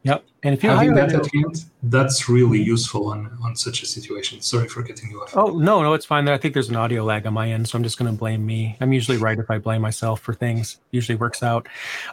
[0.05, 0.25] Yep.
[0.43, 4.41] And if you having that at hand, that's really useful on on such a situation.
[4.43, 5.35] Sorry for getting you off.
[5.35, 6.29] Oh no, no, it's fine.
[6.29, 8.45] I think there's an audio lag on my end, so I'm just going to blame
[8.45, 8.77] me.
[8.81, 10.79] I'm usually right if I blame myself for things.
[10.91, 11.69] Usually works out.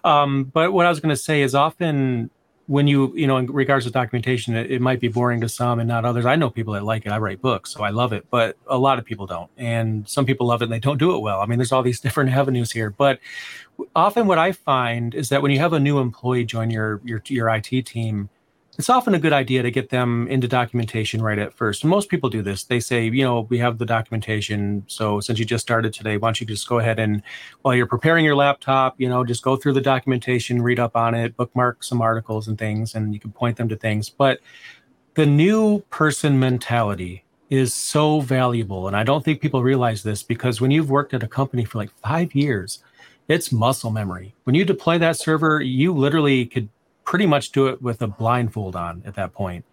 [0.05, 2.29] Um, but what I was going to say is often
[2.71, 5.79] when you you know in regards to documentation it, it, might be boring to some
[5.79, 6.25] and not others.
[6.25, 7.11] I know people that like it.
[7.11, 9.51] I write books so i love it but a lot of people don't.
[9.57, 11.41] And some people love it and they don't do it well.
[11.41, 12.89] I mean there's all these different avenues here.
[12.89, 13.19] But
[13.95, 17.21] often what i find is that when you have a new employee join your your
[17.27, 18.29] your it team
[18.77, 21.83] it's often a good idea to get them into documentation right at first.
[21.83, 22.63] Most people do this.
[22.63, 24.83] They say, you know, we have the documentation.
[24.87, 27.21] So since you just started today, why don't you just go ahead and
[27.63, 31.13] while you're preparing your laptop, you know, just go through the documentation, read up on
[31.13, 34.09] it, bookmark some articles and things, and you can point them to things.
[34.09, 34.39] But
[35.15, 38.87] the new person mentality is so valuable.
[38.87, 41.77] And I don't think people realize this because when you've worked at a company for
[41.77, 42.79] like five years,
[43.27, 44.33] it's muscle memory.
[44.45, 46.69] When you deploy that server, you literally could
[47.11, 49.65] pretty much do it with a blindfold on at that point.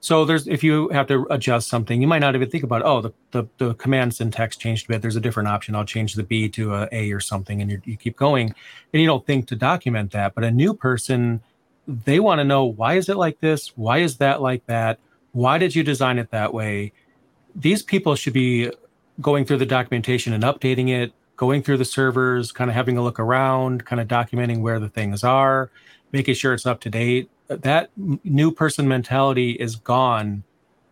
[0.00, 3.00] So there's if you have to adjust something, you might not even think about oh
[3.00, 5.00] the the, the command syntax changed a bit.
[5.00, 5.76] There's a different option.
[5.76, 8.52] I'll change the B to a A or something, and you you keep going,
[8.92, 10.34] and you don't think to document that.
[10.34, 11.40] But a new person,
[11.86, 13.68] they want to know why is it like this?
[13.76, 14.98] Why is that like that?
[15.30, 16.92] Why did you design it that way?
[17.54, 18.72] These people should be
[19.20, 23.02] going through the documentation and updating it, going through the servers, kind of having a
[23.04, 25.70] look around, kind of documenting where the things are
[26.12, 27.30] making sure it's up to date.
[27.48, 30.44] That new person mentality is gone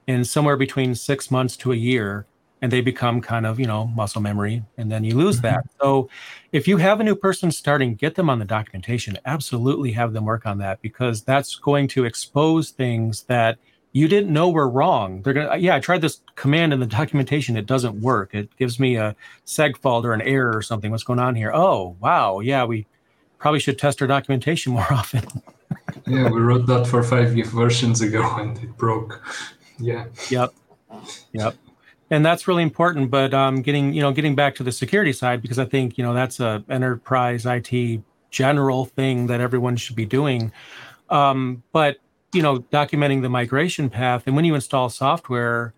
[0.06, 2.26] in somewhere between six months to a year,
[2.62, 5.46] and they become kind of, you know, muscle memory, and then you lose mm-hmm.
[5.46, 5.64] that.
[5.80, 6.10] So
[6.52, 9.16] if you have a new person starting, get them on the documentation.
[9.24, 13.58] Absolutely have them work on that because that's going to expose things that
[13.92, 15.22] you didn't know were wrong.
[15.22, 17.56] They're gonna, yeah, I tried this command in the documentation.
[17.56, 18.34] It doesn't work.
[18.34, 20.90] It gives me a seg fault or an error or something.
[20.90, 21.52] What's going on here?
[21.52, 22.40] Oh, wow.
[22.40, 22.86] Yeah, we
[23.40, 25.24] probably should test our documentation more often.
[26.06, 29.20] yeah, we wrote that for five versions ago and it broke.
[29.78, 30.04] Yeah.
[30.28, 30.54] Yep.
[31.32, 31.56] Yep.
[32.10, 33.10] And that's really important.
[33.10, 36.04] But um, getting you know getting back to the security side because I think you
[36.04, 40.52] know that's a enterprise IT general thing that everyone should be doing.
[41.08, 41.98] Um, but
[42.32, 45.74] you know documenting the migration path and when you install software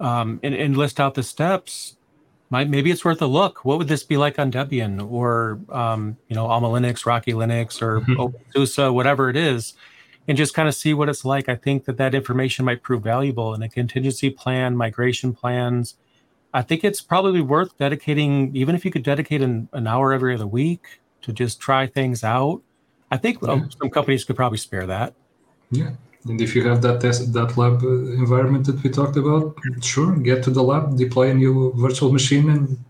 [0.00, 1.96] um, and, and list out the steps
[2.50, 3.64] might maybe it's worth a look.
[3.64, 7.82] What would this be like on Debian or um, you know Alma Linux, Rocky Linux,
[7.82, 8.14] or mm-hmm.
[8.14, 9.74] OpenSUSE, whatever it is,
[10.26, 11.48] and just kind of see what it's like.
[11.48, 15.96] I think that that information might prove valuable in a contingency plan, migration plans.
[16.54, 20.34] I think it's probably worth dedicating, even if you could dedicate an, an hour every
[20.34, 22.62] other week to just try things out.
[23.10, 23.50] I think yeah.
[23.50, 25.14] um, some companies could probably spare that.
[25.70, 25.90] Yeah,
[26.28, 30.16] and if you have that test, that lab uh, environment that we talked about, sure,
[30.16, 32.84] get to the lab, deploy a new virtual machine, and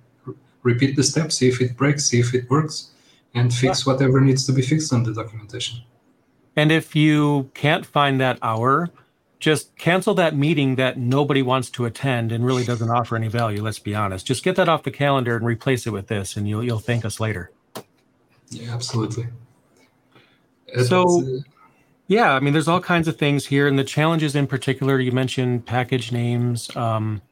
[0.62, 1.36] repeat the steps.
[1.36, 2.90] See if it breaks, see if it works,
[3.34, 3.92] and fix yeah.
[3.92, 5.80] whatever needs to be fixed on the documentation.
[6.56, 8.90] And if you can't find that hour,
[9.38, 13.62] just cancel that meeting that nobody wants to attend and really doesn't offer any value.
[13.62, 14.26] Let's be honest.
[14.26, 17.04] Just get that off the calendar and replace it with this, and you'll you'll thank
[17.04, 17.52] us later.
[18.50, 19.28] Yeah, absolutely.
[20.84, 21.40] So,
[22.08, 24.98] yeah, I mean, there's all kinds of things here, and the challenges in particular.
[24.98, 26.74] You mentioned package names.
[26.74, 27.22] Um,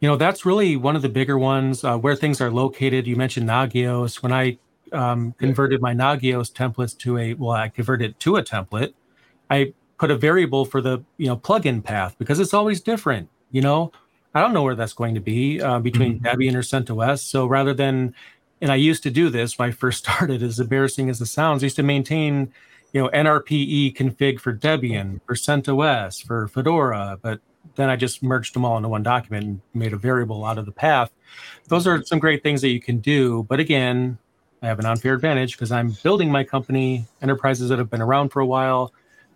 [0.00, 1.84] you know, that's really one of the bigger ones.
[1.84, 3.06] Uh, where things are located.
[3.06, 4.22] You mentioned Nagios.
[4.22, 4.58] When I
[4.92, 8.94] um, converted my Nagios templates to a well, I converted to a template.
[9.50, 13.28] I put a variable for the you know plugin path because it's always different.
[13.50, 13.92] You know,
[14.34, 16.26] I don't know where that's going to be uh, between mm-hmm.
[16.26, 17.20] Debian or CentOS.
[17.20, 18.14] So rather than
[18.60, 21.62] and I used to do this when I first started, as embarrassing as it sounds,
[21.62, 22.52] I used to maintain,
[22.94, 27.40] you know, NRPE config for Debian, for CentOS, for Fedora, but
[27.74, 30.64] then I just merged them all into one document and made a variable out of
[30.64, 31.10] the path.
[31.66, 33.42] Those are some great things that you can do.
[33.48, 34.16] But again,
[34.62, 38.28] I have an unfair advantage because I'm building my company, enterprises that have been around
[38.28, 38.92] for a while.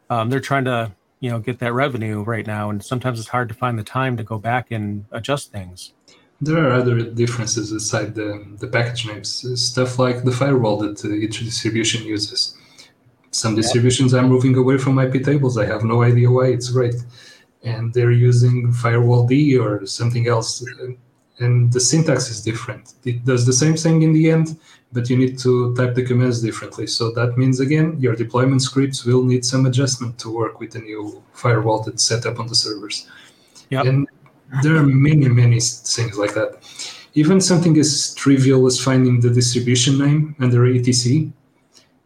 [0.09, 2.71] Um, they're trying to, you know, get that revenue right now.
[2.71, 5.95] And sometimes it's hard to find the time to go back and adjust things.
[6.41, 11.09] There are other differences aside the, the package names, stuff like the firewall that uh,
[11.09, 12.57] each distribution uses.
[13.31, 15.63] Some distributions are moving away from iptables.
[15.63, 16.47] I have no idea why.
[16.47, 16.97] It's great.
[17.63, 20.65] And they're using firewalld or something else.
[21.41, 22.95] And the syntax is different.
[23.05, 24.59] It does the same thing in the end,
[24.93, 26.87] but you need to type the commands differently.
[26.87, 30.81] So that means, again, your deployment scripts will need some adjustment to work with the
[30.81, 33.07] new firewall that's set up on the servers.
[33.71, 33.87] Yep.
[33.87, 34.09] And
[34.63, 36.59] there are many, many things like that.
[37.15, 41.31] Even something as trivial as finding the distribution name under etc.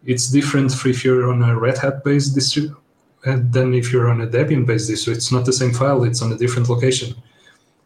[0.05, 2.77] It's different if you're on a Red Hat based distro
[3.25, 5.13] uh, than if you're on a Debian based distro.
[5.13, 7.15] It's not the same file, it's on a different location.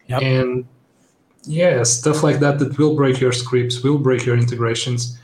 [0.07, 0.23] Yep.
[0.23, 0.67] And
[1.45, 5.19] yeah, stuff like that that will break your scripts, will break your integrations,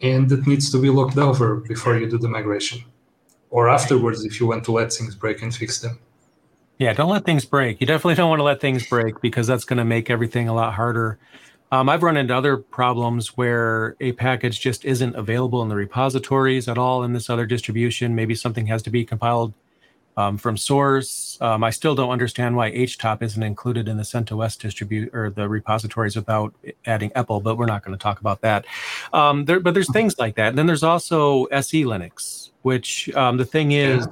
[0.00, 2.84] and that needs to be looked over before you do the migration.
[3.50, 5.98] Or afterwards if you want to let things break and fix them.
[6.78, 7.80] Yeah, don't let things break.
[7.80, 10.54] You definitely don't want to let things break because that's going to make everything a
[10.54, 11.18] lot harder.
[11.74, 16.68] Um, I've run into other problems where a package just isn't available in the repositories
[16.68, 18.14] at all in this other distribution.
[18.14, 19.52] Maybe something has to be compiled
[20.16, 21.36] um, from source.
[21.40, 25.48] Um, I still don't understand why HTOP isn't included in the CentOS distribute or the
[25.48, 26.54] repositories without
[26.86, 28.66] adding EPEL, but we're not going to talk about that.
[29.12, 30.50] Um, there, but there's things like that.
[30.50, 34.06] And then there's also SELinux, which um, the thing is,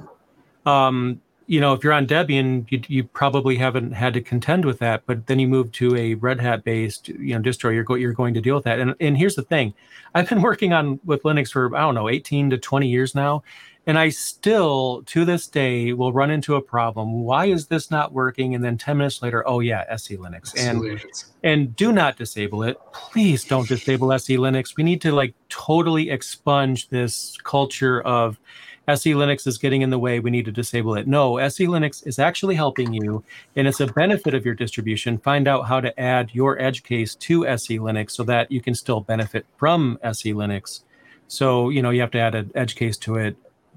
[0.65, 4.79] um, you know, if you're on Debian, you, you probably haven't had to contend with
[4.79, 5.03] that.
[5.05, 8.13] But then you move to a Red Hat based, you know, distro, you're, go, you're
[8.13, 8.79] going to deal with that.
[8.79, 9.73] And, and here's the thing
[10.15, 13.43] I've been working on with Linux for, I don't know, 18 to 20 years now.
[13.85, 17.23] And I still, to this day, will run into a problem.
[17.23, 18.55] Why is this not working?
[18.55, 20.57] And then 10 minutes later, oh yeah, SELinux.
[20.57, 21.01] And
[21.43, 22.77] and do not disable it.
[22.93, 24.77] Please don't disable SELinux.
[24.77, 28.39] We need to like totally expunge this culture of
[28.87, 30.19] SELinux is getting in the way.
[30.19, 31.07] We need to disable it.
[31.07, 33.23] No, SELinux is actually helping you,
[33.55, 35.17] and it's a benefit of your distribution.
[35.17, 38.99] Find out how to add your edge case to SELinux so that you can still
[38.99, 40.81] benefit from SELinux.
[41.27, 43.35] So you know you have to add an edge case to it.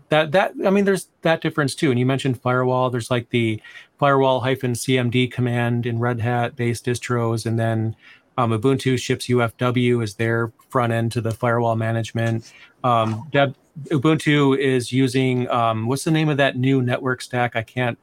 [0.08, 1.90] That that I mean, there's that difference too.
[1.90, 2.90] And you mentioned firewall.
[2.90, 3.60] There's like the
[3.98, 7.96] firewall hyphen CMD command in Red Hat based distros, and then
[8.38, 12.52] um, Ubuntu ships UFW as their front end to the firewall management.
[12.84, 17.56] Um, Deb, Ubuntu is using um, what's the name of that new network stack?
[17.56, 17.98] I can't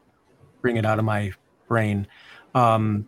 [0.62, 1.31] bring it out of my
[1.67, 2.07] brain.
[2.53, 3.07] Um,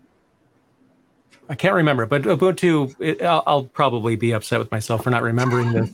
[1.47, 2.95] I can't remember, but Ubuntu.
[2.99, 5.91] It, I'll, I'll, probably be upset with myself for not remembering this.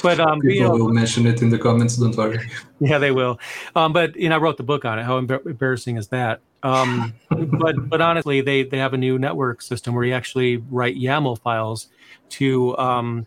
[0.00, 1.96] But um, people you know, will mention it in the comments.
[1.96, 2.38] Don't worry.
[2.78, 3.40] Yeah, they will.
[3.74, 5.02] Um, but you know, I wrote the book on it.
[5.02, 6.40] How embarrassing is that?
[6.62, 10.96] Um, but but honestly, they they have a new network system where you actually write
[10.96, 11.88] YAML files
[12.30, 13.26] to um,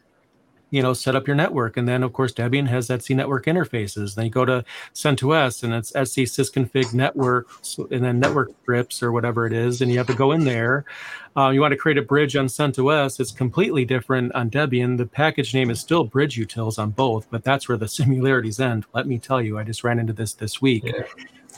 [0.75, 1.77] you know, set up your network.
[1.77, 4.15] And then, of course, Debian has Etsy network interfaces.
[4.15, 7.47] Then you go to CentOS and it's Etsy sysconfig network
[7.91, 9.79] and then network scripts or whatever it is.
[9.79, 10.83] And you have to go in there.
[11.37, 13.21] Uh, you want to create a bridge on CentOS.
[13.21, 14.97] It's completely different on Debian.
[14.97, 18.85] The package name is still bridge utils on both, but that's where the similarities end.
[18.93, 20.83] Let me tell you, I just ran into this this week.
[20.85, 21.03] Yeah.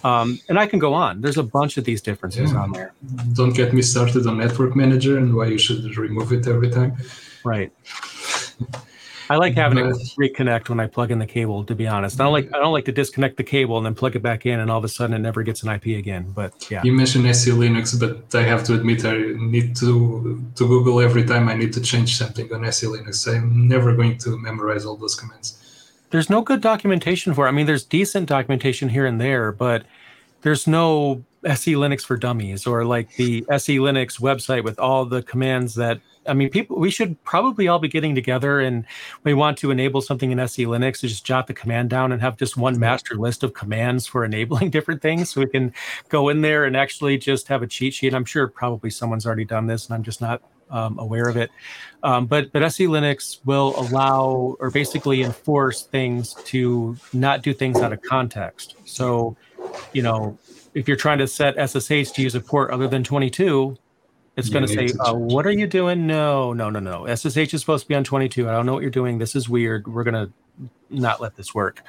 [0.04, 1.22] Um, and I can go on.
[1.22, 2.60] There's a bunch of these differences yeah.
[2.60, 2.94] on there.
[3.34, 6.96] Don't get me started on Network Manager and why you should remove it every time.
[7.44, 7.72] Right.
[9.30, 9.86] I like having it
[10.18, 11.64] reconnect when I plug in the cable.
[11.66, 13.96] To be honest, I don't like I don't like to disconnect the cable and then
[13.96, 16.32] plug it back in, and all of a sudden it never gets an IP again.
[16.34, 20.68] But yeah, you mentioned SE Linux, but I have to admit I need to to
[20.68, 23.28] Google every time I need to change something on SELinux.
[23.34, 25.64] I'm never going to memorize all those commands.
[26.10, 27.46] There's no good documentation for.
[27.46, 27.50] it.
[27.50, 29.86] I mean, there's decent documentation here and there, but
[30.42, 36.00] there's no SELinux for Dummies or like the SELinux website with all the commands that
[36.28, 38.86] I mean, people, we should probably all be getting together and
[39.24, 42.38] we want to enable something in SELinux to just jot the command down and have
[42.38, 45.32] just one master list of commands for enabling different things.
[45.32, 45.74] So we can
[46.10, 48.14] go in there and actually just have a cheat sheet.
[48.14, 51.50] I'm sure probably someone's already done this and I'm just not um, aware of it.
[52.04, 57.94] Um, but but SELinux will allow or basically enforce things to not do things out
[57.94, 58.76] of context.
[58.86, 59.36] So,
[59.94, 60.38] you know,
[60.74, 63.78] if you're trying to set SSH to use a port other than 22,
[64.38, 67.14] it's going to say, uh, "What are you doing?" No, no, no, no.
[67.14, 68.48] SSH is supposed to be on 22.
[68.48, 69.18] I don't know what you're doing.
[69.18, 69.88] This is weird.
[69.88, 71.84] We're going to not let this work.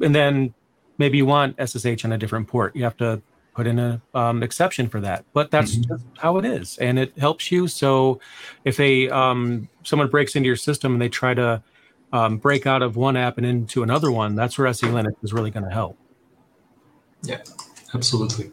[0.00, 0.54] And then
[0.98, 2.74] maybe you want SSH on a different port.
[2.74, 3.20] You have to
[3.54, 5.24] put in a um, exception for that.
[5.32, 5.94] But that's mm-hmm.
[5.94, 7.68] just how it is, and it helps you.
[7.68, 8.20] So
[8.64, 11.62] if a um, someone breaks into your system and they try to
[12.12, 15.50] um, break out of one app and into another one, that's where SELinux is really
[15.50, 15.98] going to help.
[17.22, 17.42] Yeah,
[17.94, 18.50] absolutely.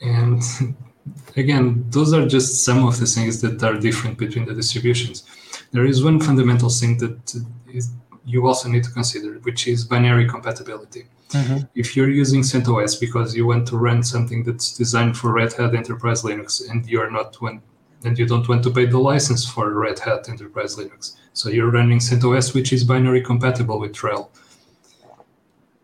[0.00, 0.42] And
[1.36, 5.24] again, those are just some of the things that are different between the distributions.
[5.72, 7.42] There is one fundamental thing that
[7.72, 7.90] is,
[8.24, 11.06] you also need to consider, which is binary compatibility.
[11.30, 11.64] Mm-hmm.
[11.74, 15.74] If you're using CentOS because you want to run something that's designed for Red Hat
[15.74, 17.62] Enterprise Linux and you're not one,
[18.04, 21.70] and you don't want to pay the license for Red Hat Enterprise Linux, so you're
[21.70, 24.28] running CentOS, which is binary compatible with RHEL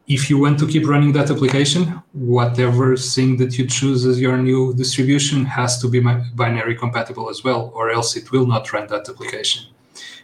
[0.08, 4.38] if you want to keep running that application, whatever thing that you choose as your
[4.38, 6.00] new distribution has to be
[6.34, 9.66] binary compatible as well, or else it will not run that application.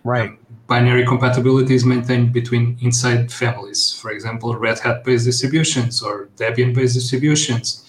[0.03, 0.31] Right.
[0.31, 6.29] Um, binary compatibility is maintained between inside families, for example, Red Hat based distributions or
[6.37, 7.83] Debian based distributions.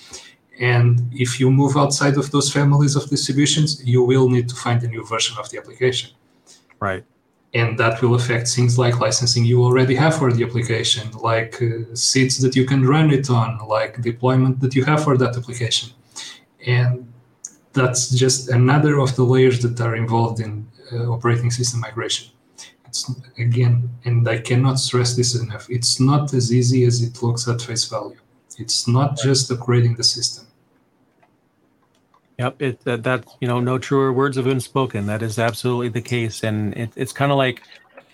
[0.60, 4.84] And if you move outside of those families of distributions, you will need to find
[4.84, 6.12] a new version of the application.
[6.80, 7.06] Right
[7.56, 11.96] and that will affect things like licensing you already have for the application, like uh,
[11.96, 15.90] seats that you can run it on, like deployment that you have for that application.
[16.68, 17.12] And
[17.72, 22.28] that's just another of the layers that are involved in uh, operating system migration.
[22.88, 27.48] It's again, and I cannot stress this enough, it's not as easy as it looks
[27.48, 28.20] at face value.
[28.58, 30.45] It's not just upgrading the system.
[32.38, 35.06] Yep, it that, that you know, no truer words have been spoken.
[35.06, 37.62] That is absolutely the case, and it, it's kind of like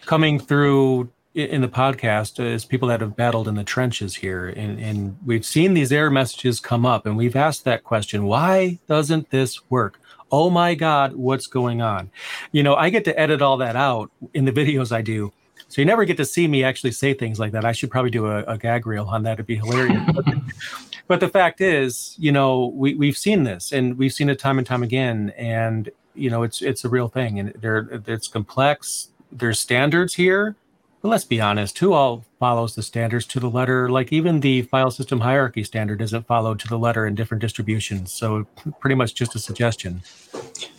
[0.06, 4.80] coming through in the podcast as people that have battled in the trenches here, and,
[4.80, 9.32] and we've seen these error messages come up, and we've asked that question: Why doesn't
[9.32, 10.00] this work?
[10.32, 12.12] Oh my God, what's going on?
[12.52, 15.34] You know, I get to edit all that out in the videos I do.
[15.68, 17.66] So you never get to see me actually say things like that.
[17.66, 19.34] I should probably do a, a gag reel on that.
[19.34, 20.02] It'd be hilarious.
[21.12, 24.58] but the fact is, you know, we we've seen this and we've seen it time
[24.58, 29.10] and time again, and you know, it's it's a real thing, and there it's complex.
[29.30, 30.56] There's standards here,
[31.02, 33.90] but let's be honest, who all follows the standards to the letter?
[33.90, 38.12] Like even the file system hierarchy standard isn't followed to the letter in different distributions.
[38.12, 38.46] So
[38.80, 40.04] pretty much just a suggestion.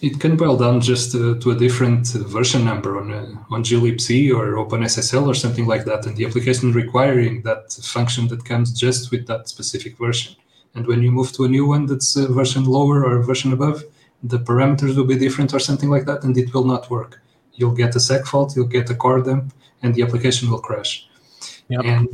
[0.00, 4.32] It can boil down just uh, to a different version number on uh, on glibc
[4.32, 9.10] or OpenSSL or something like that, and the application requiring that function that comes just
[9.10, 10.36] with that specific version.
[10.74, 13.52] And when you move to a new one that's a version lower or a version
[13.52, 13.82] above,
[14.22, 17.20] the parameters will be different or something like that, and it will not work.
[17.54, 19.52] You'll get a seg fault, you'll get a core dump,
[19.82, 21.08] and the application will crash.
[21.68, 21.84] Yep.
[21.84, 22.08] And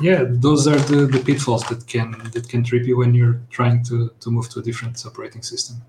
[0.00, 3.82] yeah, those are the, the pitfalls that can that can trip you when you're trying
[3.84, 5.82] to, to move to a different operating system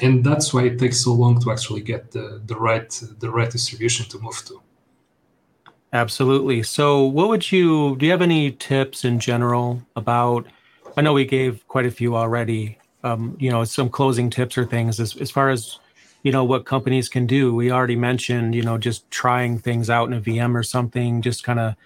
[0.00, 3.50] and that's why it takes so long to actually get the, the right the right
[3.50, 4.60] distribution to move to
[5.92, 10.46] absolutely so what would you do you have any tips in general about
[10.96, 14.64] i know we gave quite a few already um, you know some closing tips or
[14.64, 15.78] things as, as far as
[16.26, 17.54] you know what companies can do.
[17.54, 21.44] We already mentioned you know just trying things out in a vm or something just
[21.44, 21.76] kind of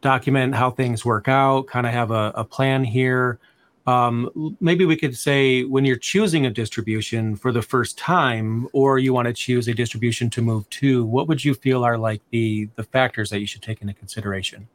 [0.00, 3.38] document how things work out kind of have a, a plan here.
[3.86, 8.98] Um, maybe we could say when you're choosing a distribution for the first time or
[8.98, 12.20] you want to choose a distribution to move to what would you feel are like
[12.30, 14.66] the the factors that you should take into consideration?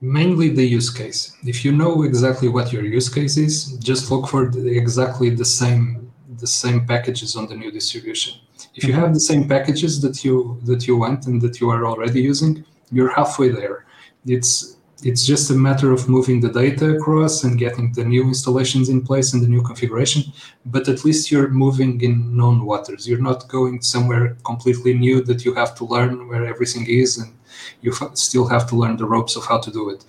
[0.00, 1.36] Mainly the use case.
[1.42, 5.44] If you know exactly what your use case is just look for the, exactly the
[5.44, 6.07] same
[6.38, 8.34] the same packages on the new distribution
[8.74, 9.02] if you mm-hmm.
[9.02, 12.64] have the same packages that you that you want and that you are already using
[12.90, 13.86] you're halfway there
[14.26, 18.88] it's it's just a matter of moving the data across and getting the new installations
[18.88, 20.24] in place and the new configuration.
[20.66, 23.08] But at least you're moving in known waters.
[23.08, 27.32] You're not going somewhere completely new that you have to learn where everything is and
[27.80, 30.04] you still have to learn the ropes of how to do it.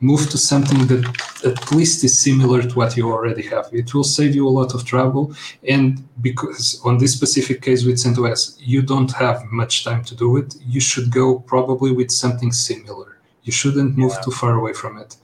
[0.00, 1.04] Move to something that
[1.44, 3.68] at least is similar to what you already have.
[3.72, 5.34] It will save you a lot of trouble.
[5.68, 10.36] And because on this specific case with CentOS, you don't have much time to do
[10.36, 13.14] it, you should go probably with something similar
[13.44, 14.20] you shouldn't move yeah.
[14.22, 15.16] too far away from it.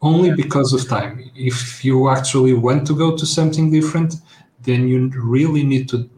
[0.00, 1.30] Only because of time.
[1.34, 4.14] If you actually want to go to something different,
[4.60, 6.08] then you really need to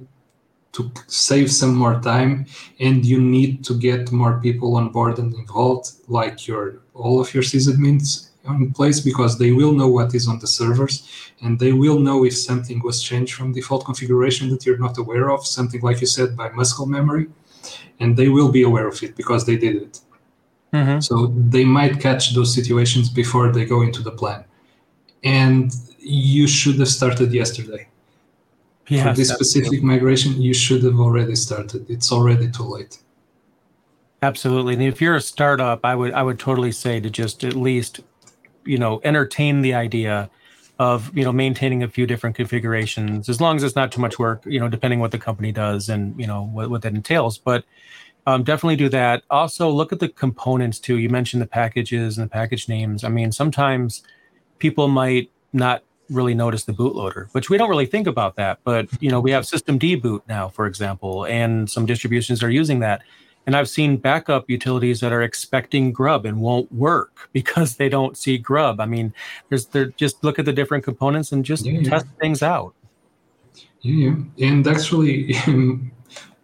[0.78, 2.46] to save some more time
[2.78, 6.64] and you need to get more people on board and involved like your
[6.94, 10.94] all of your sysadmins in place because they will know what is on the servers
[11.42, 15.28] and they will know if something was changed from default configuration that you're not aware
[15.30, 17.26] of something like you said by muscle memory
[18.00, 20.00] and they will be aware of it because they did it.
[20.74, 21.00] Mm-hmm.
[21.00, 21.14] so
[21.56, 24.44] they might catch those situations before they go into the plan.
[25.24, 27.88] And you should have started yesterday
[28.88, 31.88] yes, for this specific migration you should have already started.
[31.90, 32.98] It's already too late.
[34.22, 34.74] Absolutely.
[34.74, 38.00] And if you're a startup i would i would totally say to just at least
[38.64, 40.30] you know entertain the idea
[40.78, 44.18] of you know maintaining a few different configurations as long as it's not too much
[44.18, 47.38] work you know depending what the company does and you know what, what that entails.
[47.38, 47.64] But
[48.26, 49.22] um, definitely do that.
[49.30, 50.98] Also look at the components too.
[50.98, 53.04] You mentioned the packages and the package names.
[53.04, 54.02] I mean sometimes
[54.58, 58.88] people might not really notice the bootloader which we don't really think about that but
[59.00, 63.02] you know we have systemd boot now for example and some distributions are using that
[63.48, 68.14] and I've seen backup utilities that are expecting grub and won't work because they don't
[68.14, 68.78] see grub.
[68.78, 69.14] I mean,
[69.48, 72.20] there's there just look at the different components and just yeah, test yeah.
[72.20, 72.74] things out.
[73.80, 75.32] Yeah, and actually,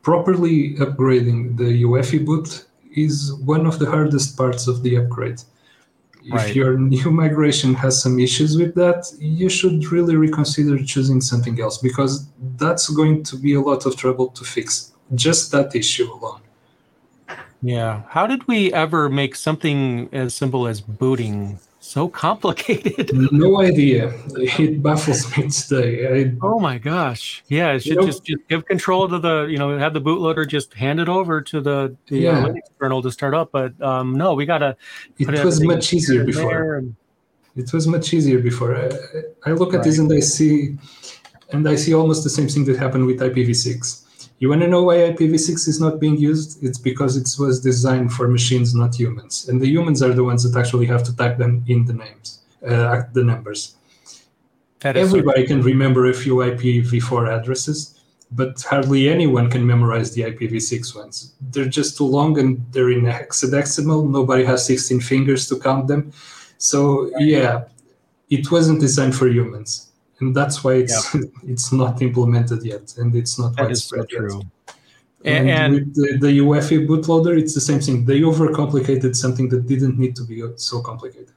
[0.03, 2.65] properly upgrading the UEFI boot
[2.97, 5.43] is one of the hardest parts of the upgrade.
[6.31, 6.51] Right.
[6.51, 11.61] If your new migration has some issues with that, you should really reconsider choosing something
[11.61, 14.93] else because that's going to be a lot of trouble to fix.
[15.15, 16.41] Just that issue alone.
[17.61, 18.03] Yeah.
[18.09, 23.11] How did we ever make something as simple as booting so complicated?
[23.33, 24.13] no idea.
[24.37, 26.23] It baffles me today.
[26.23, 27.45] I, oh my gosh.
[27.49, 30.73] Yeah, it should just, just give control to the, you know, have the bootloader just
[30.75, 32.39] hand it over to the, the uh, yeah.
[32.39, 33.51] uh, Linux kernel to start up.
[33.53, 34.77] But um, no, we got to.
[35.19, 36.77] It was much easier before.
[36.77, 36.97] And...
[37.55, 38.77] It was much easier before.
[38.77, 38.91] I,
[39.45, 39.85] I look at right.
[39.85, 40.77] this and I see,
[41.53, 44.04] and I see almost the same thing that happened with IPv6
[44.39, 46.63] you want to know why IPv6 is not being used?
[46.63, 49.49] It's because it was designed for machines, not humans.
[49.49, 52.41] And the humans are the ones that actually have to type them in the names,
[52.67, 53.77] uh, the numbers.
[54.83, 58.01] Everybody can remember a few IPv4 addresses,
[58.33, 61.35] but hardly anyone can memorize the IPv6 ones.
[61.41, 64.11] They're just too long and they're in hexadecimal.
[64.11, 66.13] Nobody has 16 fingers to count them.
[66.59, 67.65] So, yeah,
[68.29, 73.39] it wasn't designed for humans and that's why it's it's not implemented yet, and it's
[73.39, 74.39] not that widespread so true.
[74.39, 74.47] yet.
[75.25, 78.05] And, and, with the, the UEFI bootloader, it's the same thing.
[78.05, 81.33] They overcomplicated something that didn't need to be so complicated.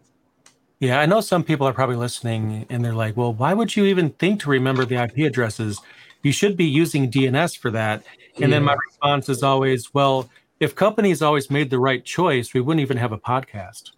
[0.80, 3.86] Yeah, I know some people are probably listening and they're like, well, why would you
[3.86, 5.80] even think to remember the IP addresses?
[6.22, 8.04] You should be using DNS for that.
[8.36, 8.58] And yeah.
[8.58, 12.82] then my response is always, well, if companies always made the right choice, we wouldn't
[12.82, 13.92] even have a podcast.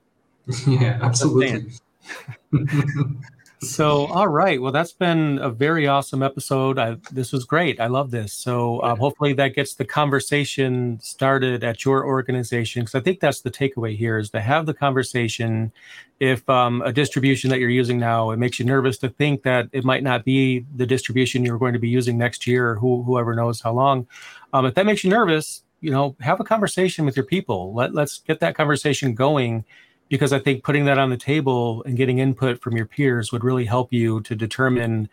[0.67, 1.73] Yeah, absolutely.
[3.61, 4.61] so all right.
[4.61, 6.79] Well that's been a very awesome episode.
[6.79, 7.79] I, this was great.
[7.79, 8.31] I love this.
[8.31, 13.41] So uh, hopefully that gets the conversation started at your organization because i think that's
[13.41, 15.71] the takeaway here is to have the conversation.
[16.19, 19.67] If um, a distribution that you're using now it makes you nervous to think that
[19.71, 23.03] it might not be the distribution you're going to be using next year or who,
[23.03, 24.07] whoever knows how long.
[24.53, 27.73] Um, if that makes you nervous you know have a conversation with your people.
[27.73, 29.65] Let, let's get that conversation going
[30.09, 33.43] because I think putting that on the table and getting input from your peers would
[33.43, 35.09] really help you to determine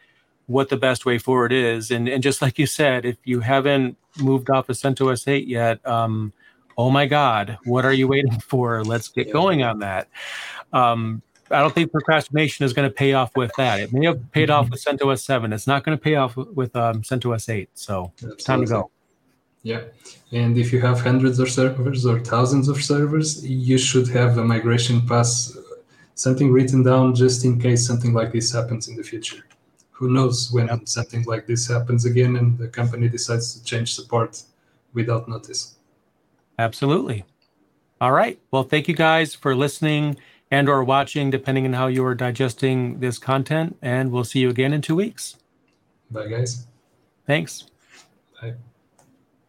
[0.47, 1.91] what the best way forward is.
[1.91, 5.87] And and just like you said, if you haven't moved off of CentOS 8 yet,
[5.87, 6.33] um,
[6.79, 8.83] oh my God, what are you waiting for?
[8.83, 10.09] Let's get going on that.
[10.73, 13.79] Um, I don't think procrastination is going to pay off with that.
[13.79, 15.53] It may have paid off with CentOS 7.
[15.53, 17.69] It's not going to pay off with um, CentOS 8.
[17.75, 18.35] So Absolutely.
[18.35, 18.91] it's time to go.
[19.67, 19.83] Yeah.
[20.31, 24.45] And if you have hundreds of servers or thousands of servers, you should have a
[24.45, 25.61] migration pass, uh,
[26.15, 29.43] something written down just in case something like this happens in the future.
[29.91, 30.87] Who knows when yep.
[30.87, 34.41] something like this happens again and the company decides to change support
[34.95, 35.75] without notice.
[36.61, 37.25] Absolutely.
[38.01, 38.39] All right.
[38.53, 40.17] Well, thank you guys for listening
[40.49, 44.49] and or watching depending on how you are digesting this content and we'll see you
[44.49, 45.37] again in 2 weeks.
[46.09, 46.69] Bye guys.
[47.27, 47.65] Thanks.
[48.41, 48.55] Bye.